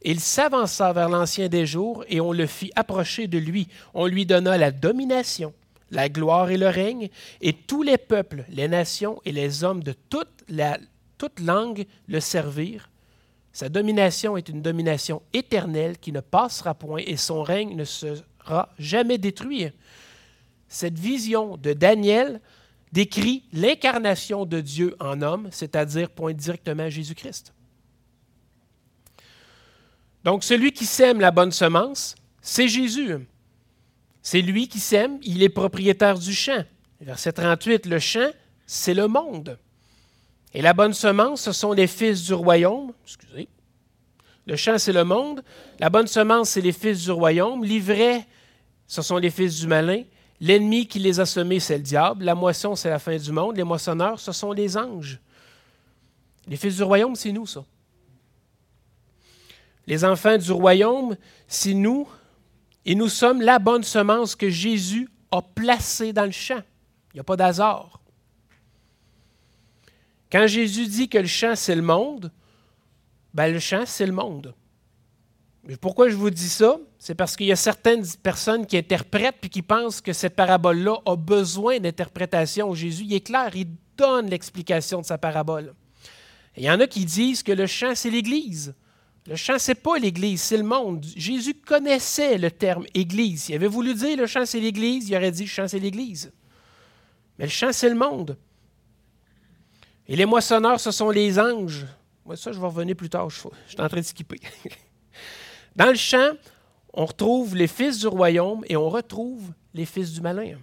Il 0.04 0.22
s'avança 0.22 0.94
vers 0.94 1.10
l'ancien 1.10 1.50
des 1.50 1.66
jours, 1.66 2.06
et 2.08 2.22
on 2.22 2.32
le 2.32 2.46
fit 2.46 2.72
approcher 2.76 3.28
de 3.28 3.38
lui. 3.38 3.68
On 3.94 4.06
lui 4.06 4.26
donna 4.26 4.58
la 4.58 4.72
domination 4.72 5.54
la 5.94 6.10
gloire 6.10 6.50
et 6.50 6.58
le 6.58 6.68
règne, 6.68 7.10
et 7.42 7.54
tous 7.54 7.84
les 7.84 7.98
peuples, 7.98 8.46
les 8.50 8.68
nations 8.68 9.22
et 9.26 9.32
les 9.32 9.64
hommes 9.64 9.84
de 9.84 9.94
toute, 10.10 10.44
la, 10.50 10.78
toute 11.18 11.40
langue 11.40 11.86
le 12.08 12.20
servirent. 12.20 12.90
Sa 13.52 13.70
domination 13.70 14.36
est 14.36 14.50
une 14.50 14.64
domination 14.64 15.22
éternelle 15.32 16.00
qui 16.00 16.12
ne 16.12 16.22
passera 16.22 16.74
point 16.74 17.02
et 17.06 17.18
son 17.18 17.44
règne 17.44 17.76
ne 17.76 17.86
sera 17.86 18.74
jamais 18.80 19.20
détruit. 19.20 19.68
Cette 20.68 20.98
vision 20.98 21.56
de 21.58 21.74
Daniel 21.74 22.42
décrit 22.92 23.44
l'incarnation 23.54 24.46
de 24.46 24.60
Dieu 24.60 24.96
en 25.00 25.22
homme, 25.22 25.50
c'est-à-dire 25.52 26.10
pointe 26.10 26.38
directement 26.38 26.84
à 26.84 26.90
Jésus-Christ. 26.90 27.54
Donc 30.24 30.44
celui 30.44 30.72
qui 30.72 30.86
sème 30.86 31.20
la 31.20 31.32
bonne 31.32 31.52
semence, 31.52 32.16
c'est 32.42 32.68
Jésus. 32.68 33.18
C'est 34.24 34.42
lui 34.42 34.70
qui 34.70 34.80
sème, 34.80 35.20
il 35.22 35.44
est 35.44 35.50
propriétaire 35.50 36.18
du 36.18 36.34
champ. 36.34 36.64
Verset 37.02 37.34
38, 37.34 37.86
le 37.86 38.00
champ, 38.00 38.32
c'est 38.66 38.94
le 38.94 39.10
monde. 39.10 39.60
Et 40.54 40.62
la 40.62 40.74
bonne 40.74 40.94
semence, 40.94 41.42
ce 41.42 41.52
sont 41.52 41.74
les 41.74 41.88
fils 41.88 42.24
du 42.24 42.34
royaume. 42.34 42.94
Excusez. 43.04 43.50
Le 44.46 44.56
champ, 44.56 44.78
c'est 44.78 44.94
le 44.94 45.04
monde. 45.04 45.44
La 45.78 45.90
bonne 45.90 46.08
semence, 46.08 46.52
c'est 46.52 46.62
les 46.62 46.72
fils 46.72 47.04
du 47.04 47.12
royaume. 47.12 47.66
L'ivraie, 47.66 48.26
ce 48.88 49.02
sont 49.02 49.18
les 49.18 49.30
fils 49.30 49.60
du 49.60 49.68
malin. 49.68 50.04
L'ennemi 50.40 50.88
qui 50.88 51.00
les 51.00 51.20
a 51.20 51.26
semés, 51.26 51.60
c'est 51.60 51.78
le 51.78 51.84
diable. 51.84 52.24
La 52.24 52.36
moisson, 52.36 52.76
c'est 52.76 52.90
la 52.90 53.00
fin 53.00 53.18
du 53.18 53.32
monde. 53.32 53.58
Les 53.58 53.64
moissonneurs, 53.64 54.20
ce 54.20 54.32
sont 54.32 54.54
les 54.54 54.78
anges. 54.78 55.20
Les 56.48 56.56
fils 56.56 56.78
du 56.78 56.84
royaume, 56.84 57.16
c'est 57.16 57.32
nous, 57.34 57.46
ça. 57.46 57.66
Les 59.86 60.06
enfants 60.06 60.38
du 60.38 60.52
royaume, 60.52 61.18
c'est 61.46 61.74
nous, 61.74 62.08
et 62.86 62.96
nous 62.96 63.10
sommes 63.10 63.42
la 63.42 63.60
bonne 63.60 63.84
semence 63.84 64.36
que 64.36 64.50
Jésus 64.50 65.10
a 65.32 65.42
placée 65.42 66.14
dans 66.14 66.26
le 66.26 66.32
champ. 66.32 66.62
Il 67.14 67.18
n'y 67.18 67.20
a 67.22 67.24
pas 67.24 67.38
d'hasard. 67.38 68.02
Quand 70.32 70.48
Jésus 70.48 70.88
dit 70.88 71.10
que 71.10 71.20
le 71.20 71.28
champ, 71.28 71.56
c'est 71.56 71.76
le 71.76 71.82
monde, 71.82 72.32
ben 73.34 73.52
le 73.52 73.60
champ, 73.60 73.84
c'est 73.86 74.06
le 74.06 74.12
monde. 74.12 74.54
Pourquoi 75.80 76.10
je 76.10 76.16
vous 76.16 76.30
dis 76.30 76.50
ça? 76.50 76.78
C'est 77.00 77.16
parce 77.16 77.38
qu'il 77.38 77.46
y 77.46 77.52
a 77.52 77.56
certaines 77.56 78.06
personnes 78.22 78.66
qui 78.66 78.78
interprètent 78.78 79.38
puis 79.40 79.50
qui 79.50 79.62
pensent 79.62 80.02
que 80.02 80.12
cette 80.12 80.36
parabole-là 80.36 80.98
a 81.06 81.16
besoin 81.16 81.80
d'interprétation. 81.80 82.74
Jésus, 82.74 83.04
il 83.06 83.14
est 83.14 83.22
clair, 83.22 83.56
il 83.56 83.68
donne 83.96 84.30
l'explication 84.30 85.02
de 85.02 85.06
sa 85.06 85.18
parabole. 85.18 85.74
il 86.58 86.64
y 86.64 86.70
en 86.70 86.80
a 86.80 86.88
qui 86.88 87.06
disent 87.06 87.44
que 87.44 87.52
le 87.52 87.66
champ, 87.66 87.94
c'est 87.96 88.10
l'Église. 88.10 88.76
Le 89.26 89.36
champ, 89.36 89.58
ce 89.58 89.72
n'est 89.72 89.76
pas 89.76 89.98
l'Église, 89.98 90.42
c'est 90.42 90.58
le 90.58 90.64
monde. 90.64 91.06
Jésus 91.16 91.54
connaissait 91.54 92.38
le 92.38 92.52
terme 92.52 92.86
Église. 92.94 93.50
Il 93.50 93.56
avait 93.56 93.68
voulu 93.68 93.94
dire 93.94 94.18
le 94.18 94.28
champ, 94.28 94.46
c'est 94.46 94.60
l'Église, 94.60 95.08
il 95.08 95.16
aurait 95.16 95.32
dit 95.32 95.44
le 95.44 95.50
champ, 95.50 95.68
c'est 95.68 95.80
l'Église. 95.80 96.32
Mais 97.40 97.46
le 97.46 97.52
champ, 97.52 97.72
c'est 97.72 97.90
le 97.90 97.96
monde. 97.96 98.38
Et 100.08 100.16
les 100.16 100.26
moissonneurs, 100.26 100.80
ce 100.80 100.92
sont 100.92 101.10
les 101.10 101.40
anges. 101.40 101.86
Moi, 102.26 102.36
ça, 102.36 102.52
je 102.52 102.60
vais 102.60 102.66
revenir 102.66 102.96
plus 102.96 103.10
tard. 103.10 103.30
Je, 103.30 103.40
suis 103.40 103.50
en 103.80 103.88
train 103.88 103.98
de 103.98 104.06
skipper. 104.06 104.40
Dans 105.76 105.88
le 105.88 105.96
champ, 105.96 106.32
on 106.94 107.06
retrouve 107.06 107.56
les 107.56 107.68
fils 107.68 108.00
du 108.00 108.08
royaume 108.08 108.64
et 108.68 108.76
on 108.76 108.90
retrouve 108.90 109.52
les 109.74 109.86
fils 109.86 110.12
du 110.12 110.22
malin. 110.22 110.58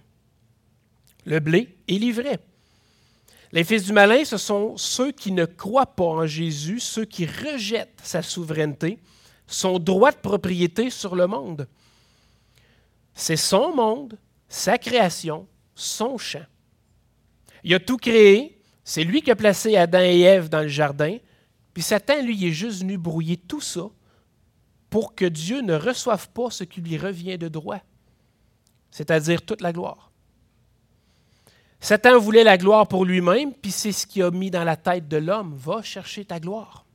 Le 1.25 1.39
blé 1.39 1.75
est 1.87 1.93
livré. 1.93 2.37
Les 3.53 3.63
fils 3.63 3.83
du 3.83 3.93
malin, 3.93 4.23
ce 4.23 4.37
sont 4.37 4.77
ceux 4.77 5.11
qui 5.11 5.31
ne 5.31 5.45
croient 5.45 5.95
pas 5.95 6.05
en 6.05 6.25
Jésus, 6.25 6.79
ceux 6.79 7.05
qui 7.05 7.25
rejettent 7.25 7.99
sa 8.01 8.21
souveraineté, 8.21 8.99
son 9.45 9.77
droit 9.77 10.11
de 10.11 10.17
propriété 10.17 10.89
sur 10.89 11.15
le 11.15 11.27
monde. 11.27 11.67
C'est 13.13 13.35
son 13.35 13.75
monde, 13.75 14.17
sa 14.47 14.77
création, 14.77 15.47
son 15.75 16.17
champ. 16.17 16.45
Il 17.63 17.73
a 17.73 17.79
tout 17.79 17.97
créé, 17.97 18.61
c'est 18.85 19.03
lui 19.03 19.21
qui 19.21 19.31
a 19.31 19.35
placé 19.35 19.75
Adam 19.75 19.99
et 19.99 20.21
Ève 20.21 20.49
dans 20.49 20.61
le 20.61 20.69
jardin, 20.69 21.17
puis 21.73 21.83
Satan, 21.83 22.21
lui, 22.21 22.45
est 22.45 22.51
juste 22.51 22.79
venu 22.81 22.97
brouiller 22.97 23.37
tout 23.37 23.61
ça 23.61 23.89
pour 24.89 25.15
que 25.15 25.25
Dieu 25.25 25.61
ne 25.61 25.73
reçoive 25.73 26.29
pas 26.29 26.49
ce 26.49 26.63
qui 26.63 26.81
lui 26.81 26.97
revient 26.97 27.37
de 27.37 27.47
droit, 27.47 27.79
c'est-à-dire 28.89 29.41
toute 29.41 29.61
la 29.61 29.71
gloire. 29.71 30.10
Satan 31.81 32.19
voulait 32.19 32.43
la 32.43 32.59
gloire 32.59 32.87
pour 32.87 33.05
lui-même, 33.05 33.53
puis 33.53 33.71
c'est 33.71 33.91
ce 33.91 34.05
qu'il 34.05 34.21
a 34.21 34.29
mis 34.29 34.51
dans 34.51 34.63
la 34.63 34.77
tête 34.77 35.07
de 35.07 35.17
l'homme. 35.17 35.55
Va 35.55 35.81
chercher 35.81 36.23
ta 36.23 36.39
gloire. 36.39 36.85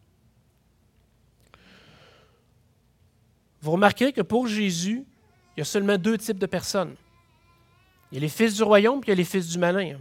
Vous 3.61 3.73
remarquerez 3.73 4.13
que 4.13 4.23
pour 4.23 4.47
Jésus, 4.47 5.05
il 5.57 5.61
y 5.61 5.63
a 5.63 5.65
seulement 5.65 5.99
deux 5.99 6.17
types 6.17 6.39
de 6.39 6.47
personnes. 6.47 6.95
Il 8.13 8.15
y 8.15 8.19
a 8.19 8.21
les 8.21 8.29
fils 8.29 8.55
du 8.55 8.63
royaume, 8.63 9.01
puis 9.01 9.09
il 9.09 9.11
y 9.11 9.13
a 9.13 9.17
les 9.17 9.25
fils 9.25 9.49
du 9.49 9.59
malin. 9.59 9.99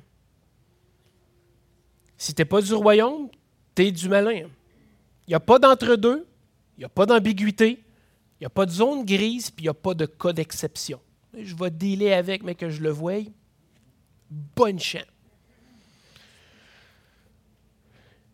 Si 2.16 2.36
tu 2.36 2.42
n'es 2.42 2.46
pas 2.46 2.62
du 2.62 2.74
royaume, 2.76 3.30
tu 3.74 3.88
es 3.88 3.92
du 3.92 4.08
malin. 4.08 4.48
Il 5.28 5.30
n'y 5.30 5.36
a 5.36 5.40
pas 5.40 5.58
d'entre-deux, 5.58 6.28
il 6.78 6.82
n'y 6.82 6.86
a 6.86 6.90
pas 6.90 7.08
d'ambiguïté, 7.08 7.84
il 8.40 8.42
n'y 8.42 8.46
a 8.46 8.52
pas 8.52 8.68
de 8.68 8.72
zone 8.72 9.04
grise, 9.04 9.50
puis 9.50 9.64
il 9.64 9.66
n'y 9.66 9.70
a 9.70 9.74
pas 9.74 9.96
de 9.96 10.06
cas 10.06 10.32
d'exception. 10.32 11.02
Je 11.36 11.56
vais 11.56 11.72
dealer 11.72 12.14
avec, 12.14 12.44
mais 12.44 12.54
que 12.54 12.70
je 12.70 12.84
le 12.84 12.92
voie 12.92 13.24
bonne 14.30 14.80
chance. 14.80 15.04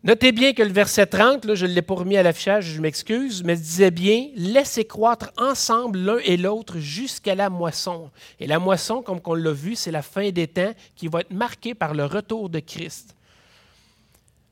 Notez 0.04 0.32
bien 0.32 0.52
que 0.52 0.64
le 0.64 0.72
verset 0.72 1.06
30, 1.06 1.54
je 1.54 1.64
ne 1.64 1.72
l'ai 1.72 1.82
pas 1.82 1.94
remis 1.94 2.16
à 2.16 2.24
l'affichage, 2.24 2.64
je 2.64 2.80
m'excuse, 2.80 3.44
mais 3.44 3.54
disait 3.54 3.92
bien 3.92 4.30
Laissez 4.34 4.84
croître 4.84 5.30
ensemble 5.36 6.00
l'un 6.00 6.18
et 6.24 6.36
l'autre 6.36 6.80
jusqu'à 6.80 7.36
la 7.36 7.48
moisson. 7.48 8.10
Et 8.40 8.48
la 8.48 8.58
moisson, 8.58 9.00
comme 9.00 9.20
on 9.24 9.34
l'a 9.34 9.52
vu, 9.52 9.76
c'est 9.76 9.92
la 9.92 10.02
fin 10.02 10.30
des 10.30 10.48
temps 10.48 10.72
qui 10.96 11.06
va 11.06 11.20
être 11.20 11.32
marquée 11.32 11.74
par 11.74 11.94
le 11.94 12.04
retour 12.04 12.50
de 12.50 12.58
Christ. 12.58 13.14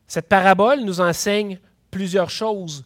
Cette 0.07 0.29
parabole 0.29 0.83
nous 0.83 1.00
enseigne 1.00 1.59
plusieurs 1.90 2.31
choses. 2.31 2.85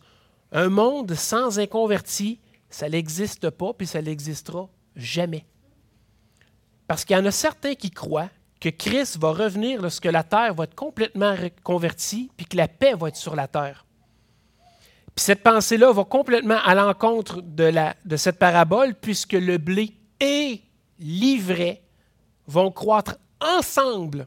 Un 0.51 0.71
monde 0.71 1.13
sans 1.15 1.59
inconvertis, 1.59 2.41
ça 2.71 2.89
n'existe 2.89 3.51
pas, 3.51 3.75
puis 3.75 3.87
ça 3.87 4.01
n'existera 4.01 4.71
jamais. 4.97 5.45
Parce 6.87 7.05
qu'il 7.05 7.15
y 7.15 7.19
en 7.19 7.27
a 7.27 7.31
certains 7.31 7.75
qui 7.75 7.91
croient 7.91 8.31
que 8.65 8.71
Christ 8.71 9.19
va 9.19 9.33
revenir 9.33 9.83
lorsque 9.83 10.07
la 10.07 10.23
terre 10.23 10.55
va 10.55 10.65
être 10.65 10.75
complètement 10.75 11.37
convertie, 11.63 12.31
puis 12.35 12.47
que 12.47 12.57
la 12.57 12.67
paix 12.67 12.95
va 12.95 13.09
être 13.09 13.17
sur 13.17 13.37
la 13.37 13.47
terre. 13.47 13.85
Puis 15.15 15.23
cette 15.23 15.43
pensée-là 15.43 15.93
va 15.93 16.05
complètement 16.05 16.57
à 16.65 16.75
l'encontre 16.75 17.43
de, 17.43 18.17
cette 18.17 18.39
parabole, 18.39 18.95
puisque 18.95 19.35
le 19.35 19.59
blé 19.59 19.93
et 20.19 20.63
l'ivraie 20.99 21.83
vont 22.47 22.71
croître 22.71 23.19
ensemble 23.39 24.27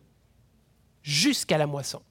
jusqu'à 1.02 1.58
la 1.58 1.66
moisson. 1.66 2.04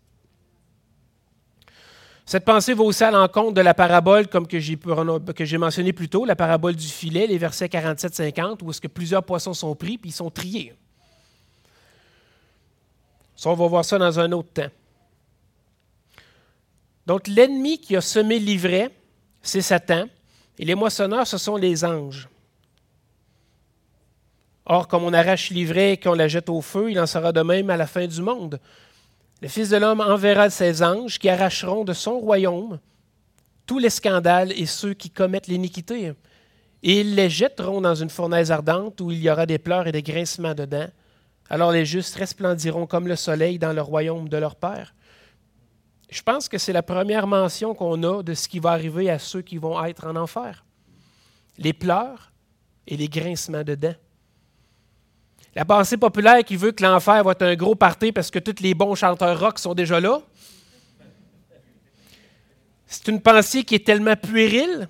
Cette 2.24 2.44
pensée 2.44 2.74
va 2.74 2.82
aussi 2.82 3.04
à 3.04 3.12
l'encontre 3.12 3.52
de 3.52 3.60
la 3.60 3.72
parabole, 3.72 4.26
comme 4.26 4.48
que 4.48 4.58
j'ai 4.58 5.58
mentionné 5.58 5.92
plus 5.92 6.08
tôt, 6.08 6.24
la 6.24 6.34
parabole 6.34 6.74
du 6.74 6.88
filet, 6.88 7.28
les 7.28 7.38
versets 7.38 7.68
47-50, 7.68 8.64
où 8.64 8.70
est-ce 8.70 8.80
que 8.80 8.88
plusieurs 8.88 9.22
poissons 9.22 9.54
sont 9.54 9.76
pris 9.76 9.96
puis 9.96 10.10
ils 10.10 10.12
sont 10.12 10.30
triés. 10.30 10.74
Ça, 13.36 13.50
on 13.50 13.54
va 13.54 13.66
voir 13.66 13.84
ça 13.84 13.98
dans 13.98 14.18
un 14.18 14.32
autre 14.32 14.52
temps. 14.52 14.70
Donc, 17.06 17.28
l'ennemi 17.28 17.78
qui 17.78 17.94
a 17.94 18.00
semé 18.00 18.38
l'ivraie, 18.38 18.90
c'est 19.42 19.60
Satan, 19.60 20.06
et 20.58 20.64
les 20.64 20.74
moissonneurs, 20.74 21.26
ce 21.26 21.38
sont 21.38 21.56
les 21.56 21.84
anges. 21.84 22.28
Or, 24.64 24.88
comme 24.88 25.04
on 25.04 25.12
arrache 25.12 25.50
l'ivraie 25.50 25.92
et 25.92 25.96
qu'on 25.96 26.14
la 26.14 26.26
jette 26.26 26.48
au 26.48 26.60
feu, 26.60 26.90
il 26.90 26.98
en 26.98 27.06
sera 27.06 27.30
de 27.32 27.42
même 27.42 27.70
à 27.70 27.76
la 27.76 27.86
fin 27.86 28.06
du 28.06 28.20
monde. 28.20 28.58
Le 29.40 29.48
Fils 29.48 29.68
de 29.68 29.76
l'homme 29.76 30.00
enverra 30.00 30.50
ses 30.50 30.82
anges 30.82 31.18
qui 31.18 31.28
arracheront 31.28 31.84
de 31.84 31.92
son 31.92 32.18
royaume 32.18 32.80
tous 33.66 33.78
les 33.78 33.90
scandales 33.90 34.52
et 34.52 34.66
ceux 34.66 34.94
qui 34.94 35.10
commettent 35.10 35.48
l'iniquité. 35.48 36.12
Et 36.82 37.00
ils 37.00 37.14
les 37.14 37.28
jetteront 37.28 37.80
dans 37.80 37.94
une 37.94 38.10
fournaise 38.10 38.50
ardente 38.50 39.00
où 39.00 39.10
il 39.10 39.18
y 39.18 39.30
aura 39.30 39.44
des 39.44 39.58
pleurs 39.58 39.86
et 39.86 39.92
des 39.92 40.02
grincements 40.02 40.54
dedans. 40.54 40.88
Alors 41.48 41.72
les 41.72 41.84
justes 41.84 42.14
resplendiront 42.16 42.86
comme 42.86 43.06
le 43.06 43.16
soleil 43.16 43.58
dans 43.58 43.72
le 43.72 43.82
royaume 43.82 44.28
de 44.28 44.36
leur 44.36 44.56
Père. 44.56 44.94
Je 46.10 46.22
pense 46.22 46.48
que 46.48 46.58
c'est 46.58 46.72
la 46.72 46.82
première 46.82 47.26
mention 47.26 47.74
qu'on 47.74 48.02
a 48.02 48.22
de 48.22 48.34
ce 48.34 48.48
qui 48.48 48.58
va 48.58 48.70
arriver 48.70 49.10
à 49.10 49.18
ceux 49.18 49.42
qui 49.42 49.58
vont 49.58 49.82
être 49.84 50.06
en 50.06 50.16
enfer. 50.16 50.64
Les 51.58 51.72
pleurs 51.72 52.32
et 52.86 52.96
les 52.96 53.08
grincements 53.08 53.64
de 53.64 53.74
dents. 53.74 53.94
La 55.54 55.64
pensée 55.64 55.96
populaire 55.96 56.44
qui 56.44 56.56
veut 56.56 56.72
que 56.72 56.82
l'enfer 56.82 57.24
va 57.24 57.32
être 57.32 57.42
un 57.42 57.54
gros 57.54 57.74
party 57.74 58.12
parce 58.12 58.30
que 58.30 58.38
tous 58.38 58.62
les 58.62 58.74
bons 58.74 58.94
chanteurs 58.94 59.40
rock 59.40 59.58
sont 59.58 59.74
déjà 59.74 60.00
là. 60.00 60.20
C'est 62.86 63.08
une 63.08 63.20
pensée 63.20 63.64
qui 63.64 63.74
est 63.74 63.84
tellement 63.84 64.16
puérile, 64.16 64.88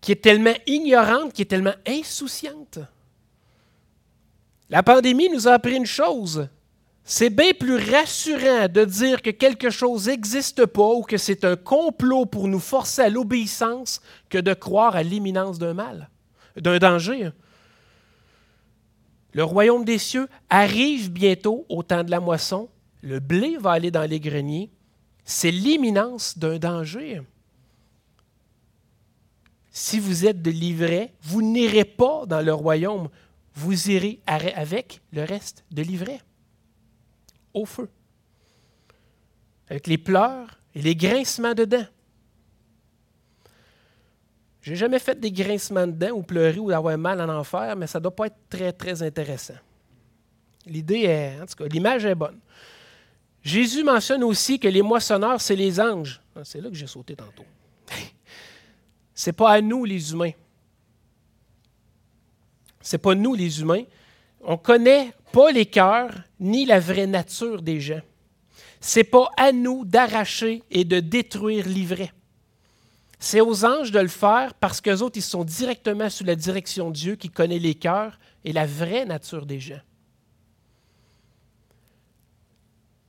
qui 0.00 0.12
est 0.12 0.22
tellement 0.22 0.54
ignorante, 0.66 1.32
qui 1.32 1.42
est 1.42 1.46
tellement 1.46 1.74
insouciante. 1.86 2.78
La 4.70 4.82
pandémie 4.82 5.30
nous 5.30 5.48
a 5.48 5.52
appris 5.52 5.76
une 5.76 5.86
chose. 5.86 6.48
C'est 7.04 7.30
bien 7.30 7.52
plus 7.58 7.76
rassurant 7.76 8.68
de 8.68 8.84
dire 8.84 9.22
que 9.22 9.30
quelque 9.30 9.70
chose 9.70 10.08
n'existe 10.08 10.66
pas 10.66 10.92
ou 10.92 11.02
que 11.02 11.16
c'est 11.16 11.44
un 11.44 11.56
complot 11.56 12.26
pour 12.26 12.48
nous 12.48 12.58
forcer 12.58 13.00
à 13.00 13.08
l'obéissance 13.08 14.02
que 14.28 14.36
de 14.36 14.52
croire 14.52 14.94
à 14.94 15.02
l'imminence 15.02 15.58
d'un 15.58 15.72
mal, 15.72 16.10
d'un 16.56 16.78
danger. 16.78 17.30
Le 19.32 19.42
royaume 19.42 19.86
des 19.86 19.96
cieux 19.96 20.28
arrive 20.50 21.10
bientôt 21.10 21.64
au 21.70 21.82
temps 21.82 22.04
de 22.04 22.10
la 22.10 22.20
moisson. 22.20 22.68
Le 23.00 23.20
blé 23.20 23.56
va 23.58 23.72
aller 23.72 23.90
dans 23.90 24.08
les 24.08 24.20
greniers. 24.20 24.70
C'est 25.24 25.50
l'imminence 25.50 26.36
d'un 26.36 26.58
danger. 26.58 27.22
Si 29.70 29.98
vous 29.98 30.26
êtes 30.26 30.42
de 30.42 30.50
l'ivraie, 30.50 31.14
vous 31.22 31.40
n'irez 31.40 31.84
pas 31.84 32.26
dans 32.26 32.40
le 32.40 32.52
royaume. 32.52 33.08
Vous 33.54 33.90
irez 33.90 34.20
avec 34.26 35.00
le 35.12 35.24
reste 35.24 35.64
de 35.70 35.82
l'ivraie, 35.82 36.20
au 37.54 37.64
feu, 37.64 37.88
avec 39.68 39.86
les 39.86 39.98
pleurs 39.98 40.60
et 40.74 40.82
les 40.82 40.94
grincements 40.94 41.54
de 41.54 41.64
dents. 41.64 41.86
J'ai 44.62 44.76
jamais 44.76 44.98
fait 44.98 45.18
des 45.18 45.32
grincements 45.32 45.86
de 45.86 45.92
dents 45.92 46.10
ou 46.10 46.22
pleurer 46.22 46.58
ou 46.58 46.70
avoir 46.70 46.98
mal 46.98 47.20
en 47.20 47.28
enfer, 47.28 47.74
mais 47.74 47.86
ça 47.86 47.98
ne 47.98 48.02
doit 48.02 48.14
pas 48.14 48.26
être 48.26 48.38
très, 48.50 48.72
très 48.72 49.02
intéressant. 49.02 49.54
L'idée 50.66 51.04
est, 51.04 51.40
en 51.40 51.46
tout 51.46 51.56
cas, 51.56 51.66
l'image 51.66 52.04
est 52.04 52.14
bonne. 52.14 52.38
Jésus 53.42 53.82
mentionne 53.82 54.24
aussi 54.24 54.58
que 54.58 54.68
les 54.68 54.82
moissonneurs, 54.82 55.40
c'est 55.40 55.56
les 55.56 55.80
anges. 55.80 56.20
Ah, 56.36 56.40
c'est 56.44 56.60
là 56.60 56.68
que 56.68 56.74
j'ai 56.74 56.86
sauté 56.86 57.16
tantôt. 57.16 57.46
c'est 59.14 59.32
pas 59.32 59.52
à 59.52 59.60
nous, 59.60 59.84
les 59.84 60.12
humains. 60.12 60.32
C'est 62.88 62.96
pas 62.96 63.14
nous, 63.14 63.34
les 63.34 63.60
humains. 63.60 63.84
On 64.40 64.52
ne 64.52 64.56
connaît 64.56 65.12
pas 65.30 65.52
les 65.52 65.66
cœurs 65.66 66.22
ni 66.40 66.64
la 66.64 66.80
vraie 66.80 67.06
nature 67.06 67.60
des 67.60 67.82
gens. 67.82 68.00
C'est 68.80 69.04
pas 69.04 69.28
à 69.36 69.52
nous 69.52 69.84
d'arracher 69.84 70.62
et 70.70 70.86
de 70.86 70.98
détruire 70.98 71.68
l'ivraie. 71.68 72.14
C'est 73.18 73.42
aux 73.42 73.66
anges 73.66 73.90
de 73.90 73.98
le 73.98 74.08
faire 74.08 74.54
parce 74.54 74.80
qu'eux 74.80 75.02
autres, 75.02 75.18
ils 75.18 75.22
sont 75.22 75.44
directement 75.44 76.08
sous 76.08 76.24
la 76.24 76.34
direction 76.34 76.88
de 76.88 76.94
Dieu 76.94 77.16
qui 77.16 77.28
connaît 77.28 77.58
les 77.58 77.74
cœurs 77.74 78.18
et 78.42 78.54
la 78.54 78.64
vraie 78.64 79.04
nature 79.04 79.44
des 79.44 79.60
gens. 79.60 79.82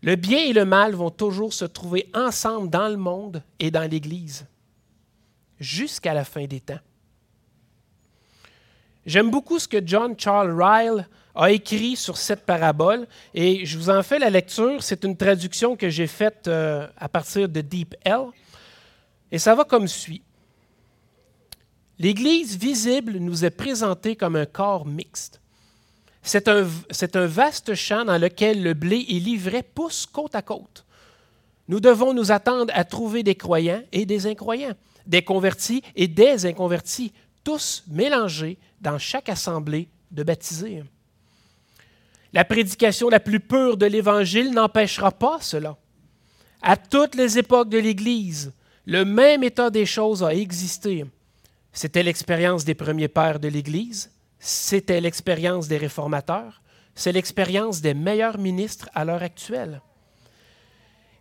Le 0.01 0.17
bien 0.17 0.39
et 0.39 0.51
le 0.51 0.65
mal 0.65 0.93
vont 0.93 1.09
toujours 1.09 1.53
se 1.53 1.63
trouver 1.63 2.09
ensemble 2.13 2.69
dans 2.69 2.89
le 2.89 2.97
monde 2.97 3.41
et 3.59 3.71
dans 3.71 3.89
l'Église, 3.89 4.45
jusqu'à 5.57 6.13
la 6.13 6.25
fin 6.25 6.47
des 6.47 6.59
temps. 6.59 6.81
J'aime 9.05 9.31
beaucoup 9.31 9.59
ce 9.59 9.67
que 9.67 9.81
John 9.85 10.15
Charles 10.17 10.51
Ryle 10.61 11.07
a 11.35 11.51
écrit 11.51 11.95
sur 11.95 12.17
cette 12.17 12.45
parabole 12.45 13.07
et 13.33 13.65
je 13.65 13.77
vous 13.77 13.89
en 13.89 14.03
fais 14.03 14.19
la 14.19 14.29
lecture. 14.29 14.83
C'est 14.83 15.03
une 15.03 15.15
traduction 15.15 15.75
que 15.75 15.89
j'ai 15.89 16.07
faite 16.07 16.47
euh, 16.47 16.87
à 16.97 17.07
partir 17.07 17.47
de 17.47 17.61
Deep 17.61 17.95
L. 18.03 18.25
Et 19.31 19.37
ça 19.37 19.55
va 19.55 19.63
comme 19.63 19.87
suit. 19.87 20.21
L'Église 21.97 22.57
visible 22.57 23.17
nous 23.17 23.45
est 23.45 23.49
présentée 23.49 24.15
comme 24.15 24.35
un 24.35 24.45
corps 24.45 24.85
mixte. 24.85 25.41
C'est 26.21 26.47
un, 26.47 26.65
un, 27.13 27.25
vaste 27.25 27.75
champ 27.75 28.05
dans 28.05 28.17
lequel 28.17 28.61
le 28.61 28.73
blé 28.73 29.05
et 29.07 29.19
l'ivraie 29.19 29.63
poussent 29.63 30.05
côte 30.05 30.35
à 30.35 30.41
côte. 30.41 30.85
Nous 31.67 31.79
devons 31.79 32.13
nous 32.13 32.31
attendre 32.31 32.71
à 32.75 32.83
trouver 32.83 33.23
des 33.23 33.35
croyants 33.35 33.81
et 33.91 34.05
des 34.05 34.27
incroyants, 34.27 34.73
des 35.05 35.21
convertis 35.21 35.83
et 35.95 36.07
des 36.07 36.45
inconvertis, 36.45 37.13
tous 37.49 37.83
mélangés 37.87 38.59
dans 38.79 38.99
chaque 38.99 39.27
assemblée 39.27 39.89
de 40.11 40.21
baptisés. 40.21 40.83
La 42.31 42.45
prédication 42.45 43.09
la 43.09 43.19
plus 43.19 43.39
pure 43.39 43.75
de 43.75 43.87
l'Évangile 43.87 44.51
n'empêchera 44.51 45.11
pas 45.11 45.39
cela. 45.41 45.75
À 46.61 46.77
toutes 46.77 47.15
les 47.15 47.39
époques 47.39 47.69
de 47.69 47.79
l'Église, 47.79 48.53
le 48.85 49.03
même 49.03 49.43
état 49.43 49.71
des 49.71 49.87
choses 49.87 50.23
a 50.23 50.35
existé. 50.35 51.05
C'était 51.73 52.03
l'expérience 52.03 52.65
des 52.65 52.75
premiers 52.75 53.07
pères 53.07 53.39
de 53.39 53.47
l'Église, 53.47 54.11
c'était 54.37 55.01
l'expérience 55.01 55.67
des 55.67 55.77
réformateurs, 55.77 56.61
c'est 56.93 57.13
l'expérience 57.13 57.81
des 57.81 57.95
meilleurs 57.95 58.37
ministres 58.37 58.91
à 58.93 59.05
l'heure 59.05 59.23
actuelle. 59.23 59.81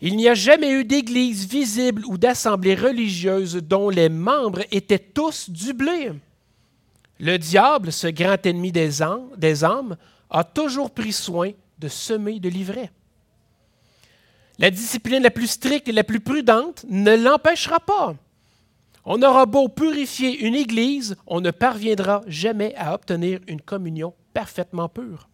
Il 0.00 0.16
n'y 0.16 0.28
a 0.28 0.34
jamais 0.34 0.70
eu 0.70 0.84
d'église 0.84 1.48
visible 1.48 2.04
ou 2.06 2.18
d'assemblée 2.18 2.76
religieuse 2.76 3.56
dont 3.56 3.90
les 3.90 4.08
membres 4.08 4.62
étaient 4.70 4.98
tous 4.98 5.50
du 5.50 5.72
blé. 5.72 6.12
Le 7.18 7.36
diable, 7.36 7.90
ce 7.90 8.06
grand 8.06 8.44
ennemi 8.46 8.70
des 8.70 9.02
âmes, 9.02 9.96
a 10.30 10.44
toujours 10.44 10.90
pris 10.90 11.12
soin 11.12 11.50
de 11.78 11.88
semer 11.88 12.38
de 12.38 12.48
l'ivraie. 12.48 12.92
La 14.60 14.70
discipline 14.70 15.22
la 15.22 15.30
plus 15.30 15.48
stricte 15.48 15.88
et 15.88 15.92
la 15.92 16.04
plus 16.04 16.20
prudente 16.20 16.84
ne 16.88 17.16
l'empêchera 17.16 17.80
pas. 17.80 18.14
On 19.04 19.22
aura 19.22 19.46
beau 19.46 19.68
purifier 19.68 20.46
une 20.46 20.54
Église, 20.54 21.16
on 21.26 21.40
ne 21.40 21.50
parviendra 21.50 22.22
jamais 22.26 22.74
à 22.76 22.94
obtenir 22.94 23.40
une 23.46 23.60
communion 23.60 24.14
parfaitement 24.34 24.88
pure. 24.88 25.28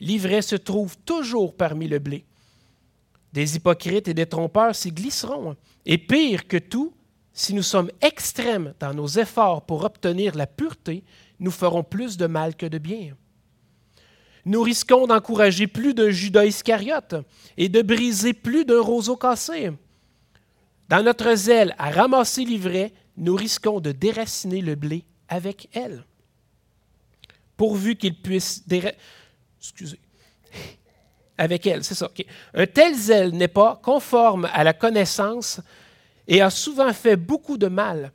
L'ivraie 0.00 0.42
se 0.42 0.56
trouve 0.56 0.96
toujours 1.04 1.54
parmi 1.54 1.86
le 1.88 1.98
blé. 1.98 2.24
Des 3.32 3.56
hypocrites 3.56 4.08
et 4.08 4.14
des 4.14 4.26
trompeurs 4.26 4.74
s'y 4.74 4.90
glisseront. 4.90 5.56
Et 5.84 5.98
pire 5.98 6.46
que 6.48 6.56
tout, 6.56 6.92
si 7.32 7.54
nous 7.54 7.62
sommes 7.62 7.90
extrêmes 8.00 8.74
dans 8.80 8.94
nos 8.94 9.06
efforts 9.06 9.64
pour 9.66 9.84
obtenir 9.84 10.34
la 10.34 10.46
pureté, 10.46 11.04
nous 11.38 11.50
ferons 11.50 11.84
plus 11.84 12.16
de 12.16 12.26
mal 12.26 12.56
que 12.56 12.66
de 12.66 12.78
bien 12.78 13.14
nous 14.48 14.62
risquons 14.62 15.06
d'encourager 15.06 15.66
plus 15.66 15.92
d'un 15.92 16.10
Judas 16.10 16.46
Iscariote 16.46 17.16
et 17.58 17.68
de 17.68 17.82
briser 17.82 18.32
plus 18.32 18.64
d'un 18.64 18.80
roseau 18.80 19.16
cassé. 19.16 19.70
Dans 20.88 21.02
notre 21.02 21.34
zèle 21.34 21.74
à 21.78 21.90
ramasser 21.90 22.44
l'ivraie, 22.44 22.92
nous 23.18 23.34
risquons 23.34 23.78
de 23.78 23.92
déraciner 23.92 24.62
le 24.62 24.74
blé 24.74 25.04
avec 25.28 25.68
elle. 25.74 26.02
Pourvu 27.58 27.96
qu'il 27.96 28.14
puisse 28.14 28.64
Excusez. 29.60 30.00
Avec 31.38 31.66
elle, 31.68 31.84
c'est 31.84 31.94
ça. 31.94 32.10
Un 32.52 32.66
tel 32.66 32.94
zèle 32.94 33.30
n'est 33.30 33.48
pas 33.48 33.80
conforme 33.82 34.48
à 34.52 34.64
la 34.64 34.72
connaissance 34.72 35.60
et 36.26 36.42
a 36.42 36.50
souvent 36.50 36.92
fait 36.92 37.16
beaucoup 37.16 37.56
de 37.56 37.68
mal. 37.68 38.12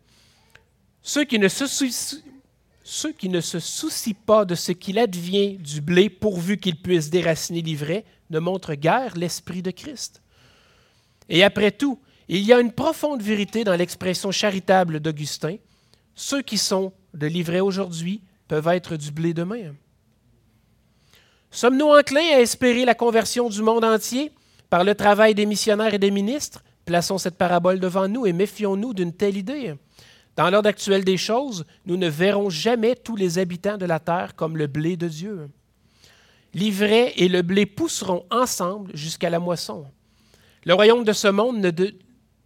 Ceux 1.02 1.24
qui 1.24 1.40
ne 1.40 1.48
se 1.48 1.66
soucient, 1.66 2.20
ceux 2.84 3.14
qui 3.14 3.30
ne 3.30 3.40
se 3.40 3.60
soucient 3.60 4.14
pas 4.26 4.44
de 4.44 4.56
ce 4.56 4.74
qu'il 4.74 5.00
advient 5.00 5.58
du 5.58 5.80
blé 5.80 6.10
pourvu 6.10 6.58
qu'il 6.58 6.76
puisse 6.76 7.10
déraciner 7.10 7.62
l'ivraie 7.62 8.04
ne 8.30 8.40
montrent 8.40 8.76
guère 8.76 9.16
l'esprit 9.16 9.62
de 9.62 9.72
Christ. 9.72 10.22
Et 11.30 11.44
après 11.44 11.72
tout, 11.72 12.00
il 12.28 12.42
y 12.42 12.52
a 12.52 12.60
une 12.60 12.74
profonde 12.74 13.22
vérité 13.22 13.64
dans 13.64 13.76
l'expression 13.76 14.32
charitable 14.32 15.00
d'Augustin. 15.00 15.56
Ceux 16.14 16.42
qui 16.42 16.58
sont 16.58 16.92
de 17.14 17.28
l'ivraie 17.28 17.62
aujourd'hui 17.62 18.22
peuvent 18.50 18.68
être 18.68 18.98
du 18.98 19.12
blé 19.12 19.34
demain. 19.34 19.74
Sommes-nous 21.54 21.86
enclins 21.86 22.34
à 22.34 22.42
espérer 22.42 22.84
la 22.84 22.96
conversion 22.96 23.48
du 23.48 23.62
monde 23.62 23.86
entier 23.86 24.32
par 24.72 24.84
le 24.84 24.96
travail 24.96 25.36
des 25.36 25.46
missionnaires 25.46 25.94
et 25.94 26.00
des 26.00 26.10
ministres? 26.10 26.64
Plaçons 26.84 27.20
cette 27.20 27.38
parabole 27.38 27.80
devant 27.80 28.08
nous 28.08 28.26
et 28.26 28.34
méfions-nous 28.34 28.96
d'une 28.96 29.14
telle 29.14 29.38
idée. 29.38 29.76
Dans 30.36 30.50
l'ordre 30.50 30.70
actuel 30.70 31.06
des 31.06 31.16
choses, 31.16 31.64
nous 31.86 31.96
ne 31.96 32.10
verrons 32.10 32.50
jamais 32.50 32.96
tous 32.96 33.16
les 33.16 33.38
habitants 33.38 33.78
de 33.78 33.86
la 33.86 34.00
terre 34.00 34.36
comme 34.36 34.58
le 34.58 34.66
blé 34.66 34.98
de 34.98 35.08
Dieu. 35.08 35.48
L'ivraie 36.56 37.14
et 37.18 37.28
le 37.28 37.44
blé 37.44 37.68
pousseront 37.68 38.26
ensemble 38.32 38.90
jusqu'à 38.96 39.30
la 39.30 39.40
moisson. 39.40 39.86
Le 40.66 40.74
royaume 40.74 41.04
de 41.04 41.14
ce 41.14 41.28
monde 41.28 41.72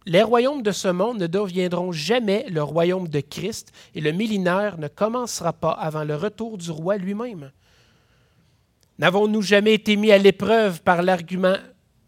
Les 0.04 0.22
royaumes 0.22 0.62
de 0.62 0.70
ce 0.70 0.88
monde 0.88 1.18
ne 1.18 1.26
deviendront 1.26 1.92
jamais 1.92 2.44
le 2.50 2.62
royaume 2.62 3.08
de 3.08 3.20
Christ 3.20 3.72
et 3.94 4.02
le 4.02 4.12
millénaire 4.12 4.76
ne 4.76 4.88
commencera 4.88 5.54
pas 5.54 5.72
avant 5.72 6.04
le 6.04 6.14
retour 6.14 6.58
du 6.58 6.70
roi 6.70 6.98
lui-même. 6.98 7.52
N'avons-nous 8.98 9.42
jamais 9.42 9.74
été 9.74 9.96
mis 9.96 10.10
à 10.10 10.18
l'épreuve 10.18 10.82
par 10.82 11.02
l'argument 11.02 11.56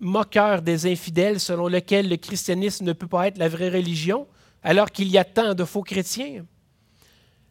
moqueur 0.00 0.62
des 0.62 0.90
infidèles 0.90 1.38
selon 1.38 1.68
lequel 1.68 2.09
le 2.09 2.16
christianisme 2.16 2.85
ne 2.85 2.92
peut 2.92 3.07
pas 3.07 3.29
être 3.29 3.38
la 3.38 3.48
vraie 3.48 3.68
religion 3.68 4.26
alors 4.62 4.90
qu'il 4.90 5.09
y 5.09 5.18
a 5.18 5.24
tant 5.24 5.55
de 5.55 5.64
faux 5.64 5.83
chrétiens? 5.83 6.44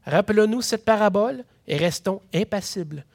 Rappelons-nous 0.05 0.61
cette 0.61 0.83
parabole 0.83 1.45
et 1.67 1.77
restons 1.77 2.21
impassibles. 2.33 3.05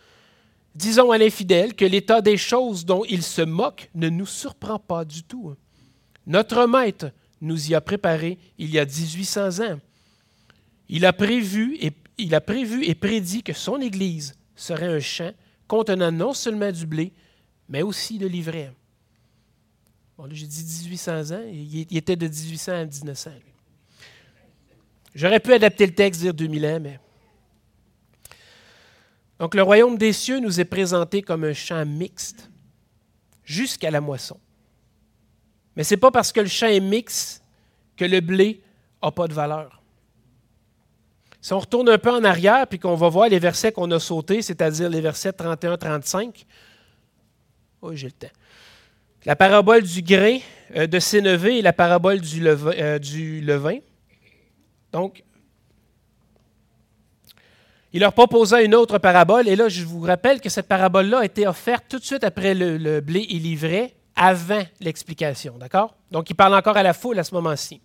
Disons 0.74 1.10
à 1.10 1.18
l'infidèle 1.18 1.74
que 1.74 1.84
l'état 1.84 2.20
des 2.20 2.36
choses 2.36 2.84
dont 2.84 3.04
il 3.08 3.22
se 3.22 3.42
moque 3.42 3.90
ne 3.94 4.08
nous 4.08 4.26
surprend 4.26 4.78
pas 4.78 5.04
du 5.04 5.22
tout. 5.22 5.54
Notre 6.26 6.66
Maître 6.66 7.10
nous 7.40 7.70
y 7.70 7.74
a 7.74 7.80
préparé 7.80 8.38
il 8.58 8.70
y 8.70 8.78
a 8.78 8.84
1800 8.84 9.60
ans. 9.60 9.78
Il 10.88 11.04
a 11.04 11.12
prévu 11.12 11.76
et, 11.80 11.92
il 12.18 12.34
a 12.34 12.40
prévu 12.40 12.84
et 12.84 12.94
prédit 12.94 13.42
que 13.42 13.52
son 13.52 13.80
Église 13.80 14.34
serait 14.56 14.92
un 14.92 15.00
champ 15.00 15.32
contenant 15.66 16.12
non 16.12 16.32
seulement 16.32 16.70
du 16.70 16.86
blé, 16.86 17.12
mais 17.68 17.82
aussi 17.82 18.18
de 18.18 18.26
l'ivraie. 18.26 18.72
Bon, 20.16 20.24
là, 20.24 20.30
j'ai 20.32 20.46
dit 20.46 20.62
1800 20.84 21.32
ans, 21.32 21.42
il 21.50 21.96
était 21.96 22.16
de 22.16 22.26
1800 22.26 22.72
à 22.72 22.84
1900. 22.84 23.30
J'aurais 25.14 25.40
pu 25.40 25.52
adapter 25.52 25.86
le 25.86 25.94
texte, 25.94 26.20
dire 26.20 26.34
2000 26.34 26.66
ans, 26.66 26.80
mais. 26.80 27.00
Donc, 29.38 29.54
le 29.54 29.62
royaume 29.62 29.98
des 29.98 30.12
cieux 30.12 30.40
nous 30.40 30.60
est 30.60 30.64
présenté 30.64 31.22
comme 31.22 31.44
un 31.44 31.52
champ 31.52 31.84
mixte 31.84 32.48
jusqu'à 33.44 33.90
la 33.90 34.00
moisson. 34.00 34.38
Mais 35.76 35.84
ce 35.84 35.94
n'est 35.94 36.00
pas 36.00 36.10
parce 36.10 36.32
que 36.32 36.40
le 36.40 36.46
champ 36.46 36.66
est 36.66 36.80
mixte 36.80 37.42
que 37.96 38.04
le 38.04 38.20
blé 38.20 38.62
n'a 39.02 39.10
pas 39.10 39.28
de 39.28 39.34
valeur. 39.34 39.82
Si 41.44 41.52
on 41.52 41.58
retourne 41.58 41.90
un 41.90 41.98
peu 41.98 42.10
en 42.10 42.24
arrière 42.24 42.66
puis 42.66 42.78
qu'on 42.78 42.94
va 42.94 43.10
voir 43.10 43.28
les 43.28 43.38
versets 43.38 43.70
qu'on 43.70 43.90
a 43.90 44.00
sautés, 44.00 44.40
c'est-à-dire 44.40 44.88
les 44.88 45.02
versets 45.02 45.28
31-35, 45.28 46.46
oui, 47.82 47.98
j'ai 47.98 48.06
le 48.06 48.12
temps. 48.12 48.34
La 49.26 49.36
parabole 49.36 49.82
du 49.82 50.00
grain 50.00 50.38
euh, 50.74 50.86
de 50.86 50.98
Sénévé 50.98 51.58
et 51.58 51.60
la 51.60 51.74
parabole 51.74 52.22
du 52.22 52.40
levain, 52.40 52.72
euh, 52.78 52.98
du 52.98 53.42
levain. 53.42 53.76
Donc, 54.90 55.22
il 57.92 58.00
leur 58.00 58.14
proposa 58.14 58.62
une 58.62 58.74
autre 58.74 58.96
parabole, 58.96 59.46
et 59.46 59.54
là, 59.54 59.68
je 59.68 59.84
vous 59.84 60.00
rappelle 60.00 60.40
que 60.40 60.48
cette 60.48 60.66
parabole-là 60.66 61.18
a 61.18 61.24
été 61.26 61.46
offerte 61.46 61.84
tout 61.90 61.98
de 61.98 62.04
suite 62.04 62.24
après 62.24 62.54
le, 62.54 62.78
le 62.78 63.02
blé 63.02 63.20
et 63.20 63.38
l'ivraie, 63.38 63.92
avant 64.16 64.62
l'explication, 64.80 65.58
d'accord? 65.58 65.94
Donc, 66.10 66.30
il 66.30 66.34
parle 66.34 66.54
encore 66.54 66.78
à 66.78 66.82
la 66.82 66.94
foule 66.94 67.18
à 67.18 67.22
ce 67.22 67.34
moment-ci. 67.34 67.82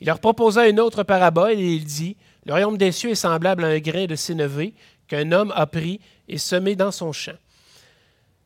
Il 0.00 0.08
leur 0.08 0.18
proposa 0.18 0.66
une 0.66 0.80
autre 0.80 1.04
parabole, 1.04 1.52
et 1.52 1.74
il 1.74 1.84
dit 1.84 2.16
le 2.48 2.54
royaume 2.54 2.78
des 2.78 2.92
cieux 2.92 3.10
est 3.10 3.14
semblable 3.14 3.62
à 3.62 3.68
un 3.68 3.78
grain 3.78 4.06
de 4.06 4.16
sénévé 4.16 4.72
qu'un 5.06 5.32
homme 5.32 5.52
a 5.54 5.66
pris 5.66 6.00
et 6.28 6.38
semé 6.38 6.76
dans 6.76 6.90
son 6.90 7.12
champ. 7.12 7.36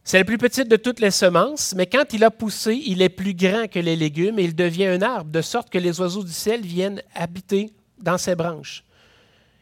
C'est 0.02 0.18
la 0.18 0.24
plus 0.24 0.38
petite 0.38 0.66
de 0.66 0.74
toutes 0.74 0.98
les 0.98 1.12
semences, 1.12 1.72
mais 1.76 1.86
quand 1.86 2.12
il 2.12 2.24
a 2.24 2.32
poussé, 2.32 2.82
il 2.84 3.00
est 3.00 3.08
plus 3.08 3.32
grand 3.32 3.70
que 3.70 3.78
les 3.78 3.94
légumes 3.94 4.40
et 4.40 4.42
il 4.42 4.56
devient 4.56 4.86
un 4.86 5.02
arbre, 5.02 5.30
de 5.30 5.40
sorte 5.40 5.70
que 5.70 5.78
les 5.78 6.00
oiseaux 6.00 6.24
du 6.24 6.32
ciel 6.32 6.62
viennent 6.62 7.00
habiter 7.14 7.70
dans 8.00 8.18
ses 8.18 8.34
branches. 8.34 8.82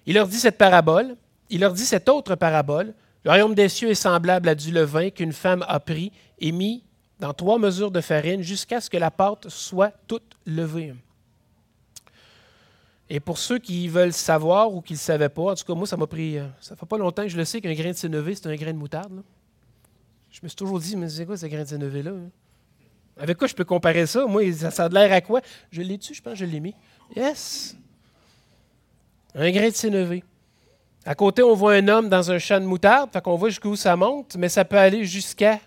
Il 0.07 0.15
leur 0.15 0.27
dit 0.27 0.39
cette 0.39 0.57
parabole, 0.57 1.17
il 1.51 1.61
leur 1.61 1.75
dit 1.75 1.85
cette 1.85 2.09
autre 2.09 2.35
parabole. 2.35 2.95
Le 3.25 3.31
royaume 3.31 3.55
des 3.55 3.69
cieux 3.69 3.91
est 3.91 3.95
semblable 3.95 4.49
à 4.49 4.55
du 4.55 4.71
levain 4.71 5.11
qu'une 5.11 5.35
femme 5.35 5.67
a 5.69 5.81
pris 5.81 6.13
et 6.39 6.51
mis 6.51 6.83
dans 7.19 7.35
trois 7.35 7.59
mesures 7.59 7.91
de 7.91 8.01
farine 8.01 8.41
jusqu'à 8.41 8.81
ce 8.81 8.89
que 8.89 8.97
la 8.97 9.11
pâte 9.11 9.51
soit 9.51 9.93
toute 10.09 10.33
levée. 10.47 10.95
Et 13.13 13.19
pour 13.19 13.39
ceux 13.39 13.59
qui 13.59 13.89
veulent 13.89 14.13
savoir 14.13 14.73
ou 14.73 14.81
qui 14.81 14.93
ne 14.93 14.99
le 14.99 15.01
savaient 15.01 15.29
pas, 15.29 15.51
en 15.51 15.55
tout 15.57 15.65
cas, 15.65 15.75
moi, 15.75 15.85
ça 15.85 15.97
m'a 15.97 16.07
pris. 16.07 16.39
Euh, 16.39 16.47
ça 16.61 16.77
fait 16.77 16.87
pas 16.87 16.97
longtemps 16.97 17.25
que 17.25 17.29
je 17.29 17.37
le 17.37 17.45
sais 17.45 17.61
qu'un 17.61 17.75
grain 17.75 17.91
de 17.91 17.97
sénévé, 17.97 18.37
c'est 18.37 18.47
un 18.47 18.55
grain 18.55 18.73
de 18.73 18.79
moutarde. 18.79 19.25
Je 20.31 20.39
me 20.45 20.49
suis 20.49 20.57
toujours 20.57 20.79
dit, 20.79 20.97
mais 20.97 21.09
c'est 21.09 21.27
quoi 21.27 21.37
ce 21.37 21.47
grain 21.47 21.65
de 21.65 21.69
sénévé-là? 21.69 22.13
Hein? 22.13 22.31
Avec 23.17 23.37
quoi 23.37 23.49
je 23.49 23.55
peux 23.55 23.65
comparer 23.65 24.07
ça? 24.07 24.25
Moi, 24.27 24.53
ça, 24.53 24.85
a 24.85 24.89
l'air 24.89 25.13
à 25.13 25.21
quoi? 25.21 25.41
Je 25.73 25.83
l'ai 25.83 25.99
tu 25.99 26.15
je 26.15 26.23
pense 26.23 26.35
que 26.35 26.39
je 26.39 26.45
l'ai 26.45 26.61
mis. 26.61 26.75
Yes! 27.17 27.77
Un 29.35 29.51
grain 29.51 29.69
de 29.69 29.75
sénévé. 29.75 30.23
À 31.05 31.17
côté, 31.17 31.43
on 31.43 31.55
voit 31.55 31.75
un 31.75 31.89
homme 31.89 32.09
dans 32.09 32.31
un 32.31 32.39
champ 32.39 32.61
de 32.61 32.65
moutarde, 32.65 33.11
fait 33.13 33.21
qu'on 33.21 33.35
voit 33.35 33.49
jusqu'où 33.49 33.75
ça 33.75 33.97
monte, 33.97 34.37
mais 34.37 34.49
ça 34.49 34.65
peut 34.65 34.79
aller 34.79 35.05
jusqu'à 35.05 35.59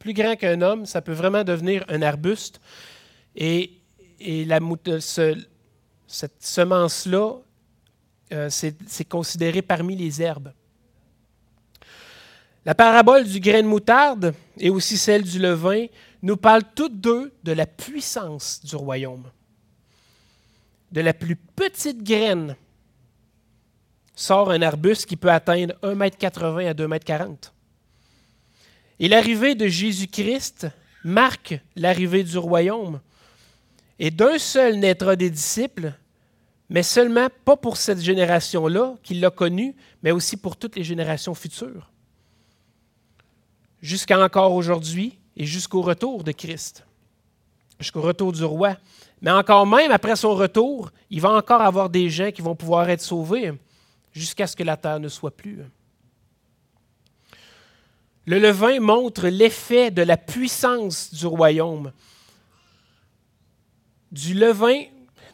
plus 0.00 0.14
grand 0.14 0.34
qu'un 0.34 0.60
homme, 0.62 0.84
ça 0.84 1.00
peut 1.00 1.12
vraiment 1.12 1.44
devenir 1.44 1.84
un 1.88 2.02
arbuste. 2.02 2.60
Et, 3.36 3.70
et 4.18 4.44
la, 4.44 4.58
ce, 4.98 5.38
cette 6.14 6.44
semence-là, 6.44 7.38
euh, 8.32 8.48
c'est 8.48 9.04
considéré 9.04 9.62
parmi 9.62 9.96
les 9.96 10.22
herbes. 10.22 10.52
La 12.64 12.76
parabole 12.76 13.24
du 13.24 13.40
grain 13.40 13.62
de 13.62 13.66
moutarde 13.66 14.32
et 14.56 14.70
aussi 14.70 14.96
celle 14.96 15.24
du 15.24 15.40
levain 15.40 15.86
nous 16.22 16.36
parlent 16.36 16.62
toutes 16.76 17.00
deux 17.00 17.32
de 17.42 17.50
la 17.50 17.66
puissance 17.66 18.60
du 18.62 18.76
royaume. 18.76 19.24
De 20.92 21.00
la 21.00 21.12
plus 21.12 21.34
petite 21.34 22.04
graine 22.04 22.54
sort 24.14 24.52
un 24.52 24.62
arbuste 24.62 25.06
qui 25.06 25.16
peut 25.16 25.32
atteindre 25.32 25.74
1,80 25.82 26.60
m 26.60 26.68
à 26.68 26.74
2,40 26.74 27.22
m. 27.22 27.36
Et 29.00 29.08
l'arrivée 29.08 29.56
de 29.56 29.66
Jésus-Christ 29.66 30.68
marque 31.02 31.58
l'arrivée 31.74 32.22
du 32.22 32.38
royaume. 32.38 33.00
Et 33.98 34.12
d'un 34.12 34.38
seul 34.38 34.76
naîtra 34.78 35.16
des 35.16 35.30
disciples, 35.30 35.92
mais 36.74 36.82
seulement 36.82 37.28
pas 37.44 37.56
pour 37.56 37.76
cette 37.76 38.00
génération-là 38.00 38.96
qui 39.04 39.14
l'a 39.14 39.30
connu, 39.30 39.76
mais 40.02 40.10
aussi 40.10 40.36
pour 40.36 40.56
toutes 40.56 40.74
les 40.74 40.82
générations 40.82 41.32
futures. 41.32 41.88
Jusqu'à 43.80 44.18
encore 44.18 44.52
aujourd'hui 44.52 45.16
et 45.36 45.46
jusqu'au 45.46 45.82
retour 45.82 46.24
de 46.24 46.32
Christ, 46.32 46.84
jusqu'au 47.78 48.00
retour 48.00 48.32
du 48.32 48.42
roi. 48.42 48.76
Mais 49.22 49.30
encore 49.30 49.68
même 49.68 49.92
après 49.92 50.16
son 50.16 50.34
retour, 50.34 50.90
il 51.10 51.20
va 51.20 51.30
encore 51.30 51.62
avoir 51.62 51.90
des 51.90 52.10
gens 52.10 52.32
qui 52.32 52.42
vont 52.42 52.56
pouvoir 52.56 52.90
être 52.90 53.02
sauvés 53.02 53.52
jusqu'à 54.10 54.48
ce 54.48 54.56
que 54.56 54.64
la 54.64 54.76
terre 54.76 54.98
ne 54.98 55.06
soit 55.06 55.30
plus. 55.30 55.60
Le 58.26 58.40
levain 58.40 58.80
montre 58.80 59.28
l'effet 59.28 59.92
de 59.92 60.02
la 60.02 60.16
puissance 60.16 61.14
du 61.14 61.26
royaume. 61.26 61.92
Du 64.10 64.34
levain 64.34 64.86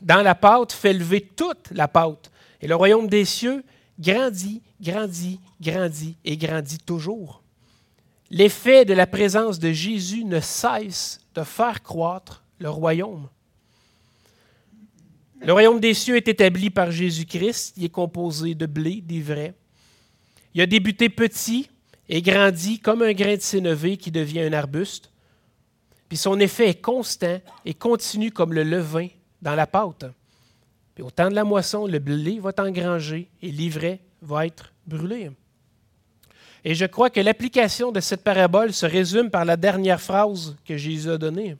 dans 0.03 0.23
la 0.23 0.35
pâte 0.35 0.73
fait 0.73 0.93
lever 0.93 1.21
toute 1.21 1.71
la 1.71 1.89
pâte. 1.89 2.31
Et 2.61 2.69
le 2.69 2.75
royaume 2.75 3.09
des 3.09 3.25
cieux 3.25 3.65
grandit, 3.99 4.63
grandit, 4.81 5.41
grandit 5.61 6.17
et 6.25 6.37
grandit 6.37 6.79
toujours. 6.79 7.43
L'effet 8.31 8.85
de 8.85 8.95
la 8.95 9.07
présence 9.07 9.59
de 9.59 9.73
Jésus 9.73 10.25
ne 10.25 10.41
cesse 10.41 11.21
de 11.35 11.43
faire 11.43 11.83
croître 11.83 12.45
le 12.59 12.71
royaume. 12.71 13.29
Le 15.41 15.53
royaume 15.53 15.81
des 15.81 15.95
cieux 15.95 16.17
est 16.17 16.29
établi 16.29 16.71
par 16.71 16.91
Jésus-Christ. 16.91 17.75
Il 17.77 17.85
est 17.85 17.89
composé 17.89 18.55
de 18.55 18.67
blé, 18.67 19.01
d'ivraie. 19.01 19.55
Il 20.55 20.61
a 20.61 20.67
débuté 20.67 21.09
petit 21.09 21.71
et 22.09 22.23
grandi 22.23 22.79
comme 22.79 23.03
un 23.03 23.13
grain 23.13 23.37
de 23.37 23.41
sénévé 23.41 23.97
qui 23.97 24.11
devient 24.11 24.43
un 24.43 24.53
arbuste. 24.53 25.11
Puis 26.09 26.19
son 26.19 26.39
effet 26.41 26.69
est 26.69 26.83
constant 26.83 27.41
et 27.65 27.73
continue 27.73 28.33
comme 28.33 28.53
le 28.53 28.65
levain 28.65 29.09
dans 29.43 29.55
la 29.55 29.67
pâte. 29.67 30.07
Puis 30.95 31.05
au 31.05 31.11
temps 31.11 31.29
de 31.29 31.35
la 31.35 31.45
moisson, 31.45 31.87
le 31.87 31.99
blé 31.99 32.39
va 32.41 32.53
engranger 32.59 33.31
et 33.43 33.51
l'ivraie 33.51 34.01
va 34.23 34.47
être 34.47 34.73
brûlé. 34.87 35.31
Et 36.65 36.75
je 36.75 36.85
crois 36.85 37.11
que 37.11 37.21
l'application 37.21 37.91
de 37.91 38.01
cette 38.01 38.23
parabole 38.23 38.73
se 38.73 38.87
résume 38.87 39.31
par 39.31 39.45
la 39.45 39.57
dernière 39.57 40.01
phrase 40.01 40.57
que 40.65 40.77
Jésus 40.77 41.11
a 41.11 41.17
donnée. 41.17 41.57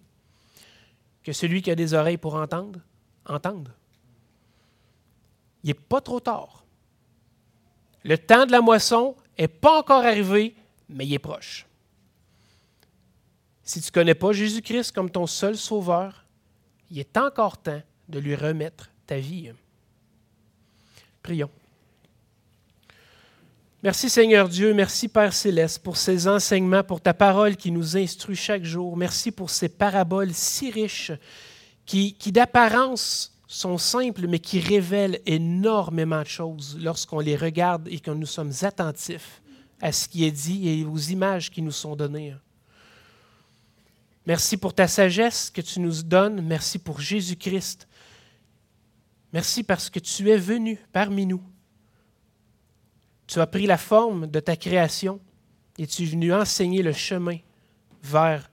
Que 1.23 1.33
celui 1.33 1.63
qui 1.63 1.71
a 1.71 1.75
des 1.75 1.95
oreilles 1.95 2.19
pour 2.19 2.35
entendre, 2.35 2.81
entende. 3.27 3.71
Il 5.63 5.69
n'est 5.69 5.75
pas 5.75 6.01
trop 6.01 6.21
tard 6.21 6.65
Le 8.03 8.17
temps 8.17 8.47
de 8.47 8.53
la 8.53 8.61
moisson 8.61 9.15
n'est 9.39 9.49
pas 9.49 9.79
encore 9.79 10.05
arrivé, 10.05 10.55
mais 10.89 11.07
il 11.07 11.15
est 11.15 11.19
proche. 11.19 11.67
Si 13.63 13.81
tu 13.81 13.89
ne 13.89 13.93
connais 13.93 14.15
pas 14.15 14.33
Jésus-Christ 14.33 14.93
comme 14.93 15.11
ton 15.11 15.27
seul 15.27 15.57
sauveur, 15.57 16.20
il 16.91 16.99
est 16.99 17.17
encore 17.17 17.59
temps 17.59 17.83
de 18.09 18.19
lui 18.19 18.35
remettre 18.35 18.91
ta 19.07 19.19
vie. 19.19 19.51
Prions. 21.23 21.51
Merci 23.83 24.11
Seigneur 24.11 24.49
Dieu, 24.49 24.75
merci 24.75 25.09
Père 25.09 25.33
céleste 25.33 25.83
pour 25.83 25.97
ces 25.97 26.29
enseignements, 26.29 26.85
pour 26.85 27.01
ta 27.01 27.15
parole 27.15 27.57
qui 27.57 27.71
nous 27.71 27.97
instruit 27.97 28.37
chaque 28.37 28.65
jour. 28.65 28.95
Merci 28.97 29.31
pour 29.31 29.49
ces 29.49 29.71
paraboles 29.71 30.35
si 30.35 30.71
riches 30.71 31.13
qui, 31.87 32.13
qui 32.15 32.31
d'apparence 32.31 33.35
sont 33.47 33.79
simples, 33.79 34.29
mais 34.29 34.39
qui 34.39 34.61
révèlent 34.61 35.21
énormément 35.25 36.21
de 36.23 36.27
choses 36.27 36.79
lorsqu'on 36.79 37.21
les 37.21 37.37
regarde 37.37 37.89
et 37.89 38.01
que 38.01 38.11
nous 38.11 38.27
sommes 38.27 38.53
attentifs 38.63 39.41
à 39.81 39.93
ce 39.93 40.07
qui 40.07 40.25
est 40.25 40.31
dit 40.31 40.69
et 40.69 40.85
aux 40.85 40.99
images 40.99 41.51
qui 41.51 41.63
nous 41.63 41.73
sont 41.73 41.97
données. 41.97 42.35
Merci 44.31 44.57
pour 44.57 44.73
ta 44.73 44.87
sagesse 44.87 45.51
que 45.51 45.61
tu 45.61 45.81
nous 45.81 46.05
donnes. 46.05 46.41
Merci 46.41 46.79
pour 46.79 47.01
Jésus-Christ. 47.01 47.89
Merci 49.33 49.65
parce 49.65 49.91
que 49.91 49.99
tu 49.99 50.31
es 50.31 50.39
venu 50.39 50.79
parmi 50.93 51.27
nous 51.27 51.43
tu 53.31 53.41
as 53.41 53.47
pris 53.47 53.67
la 53.67 53.79
forme 53.79 54.27
de 54.27 54.41
ta 54.41 54.57
création 54.57 55.21
et 55.79 55.87
tu 55.87 56.03
es 56.03 56.07
venu 56.07 56.35
enseigner 56.35 56.83
le 56.83 56.93
chemin 56.93 57.39
vers 58.03 58.51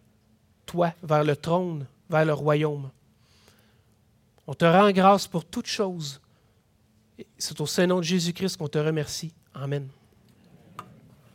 toi, 0.67 0.93
vers 1.01 1.23
le 1.23 1.36
trône, 1.36 1.88
vers 2.11 2.25
le 2.25 2.34
royaume. 2.34 2.91
On 4.45 4.53
te 4.53 4.65
rend 4.65 4.91
grâce 4.91 5.28
pour 5.28 5.45
toutes 5.45 5.65
choses. 5.65 6.21
C'est 7.39 7.59
au 7.59 7.65
Saint-Nom 7.65 7.97
de 7.97 8.03
Jésus-Christ 8.03 8.57
qu'on 8.57 8.67
te 8.67 8.78
remercie. 8.78 9.34
Amen. 9.55 9.88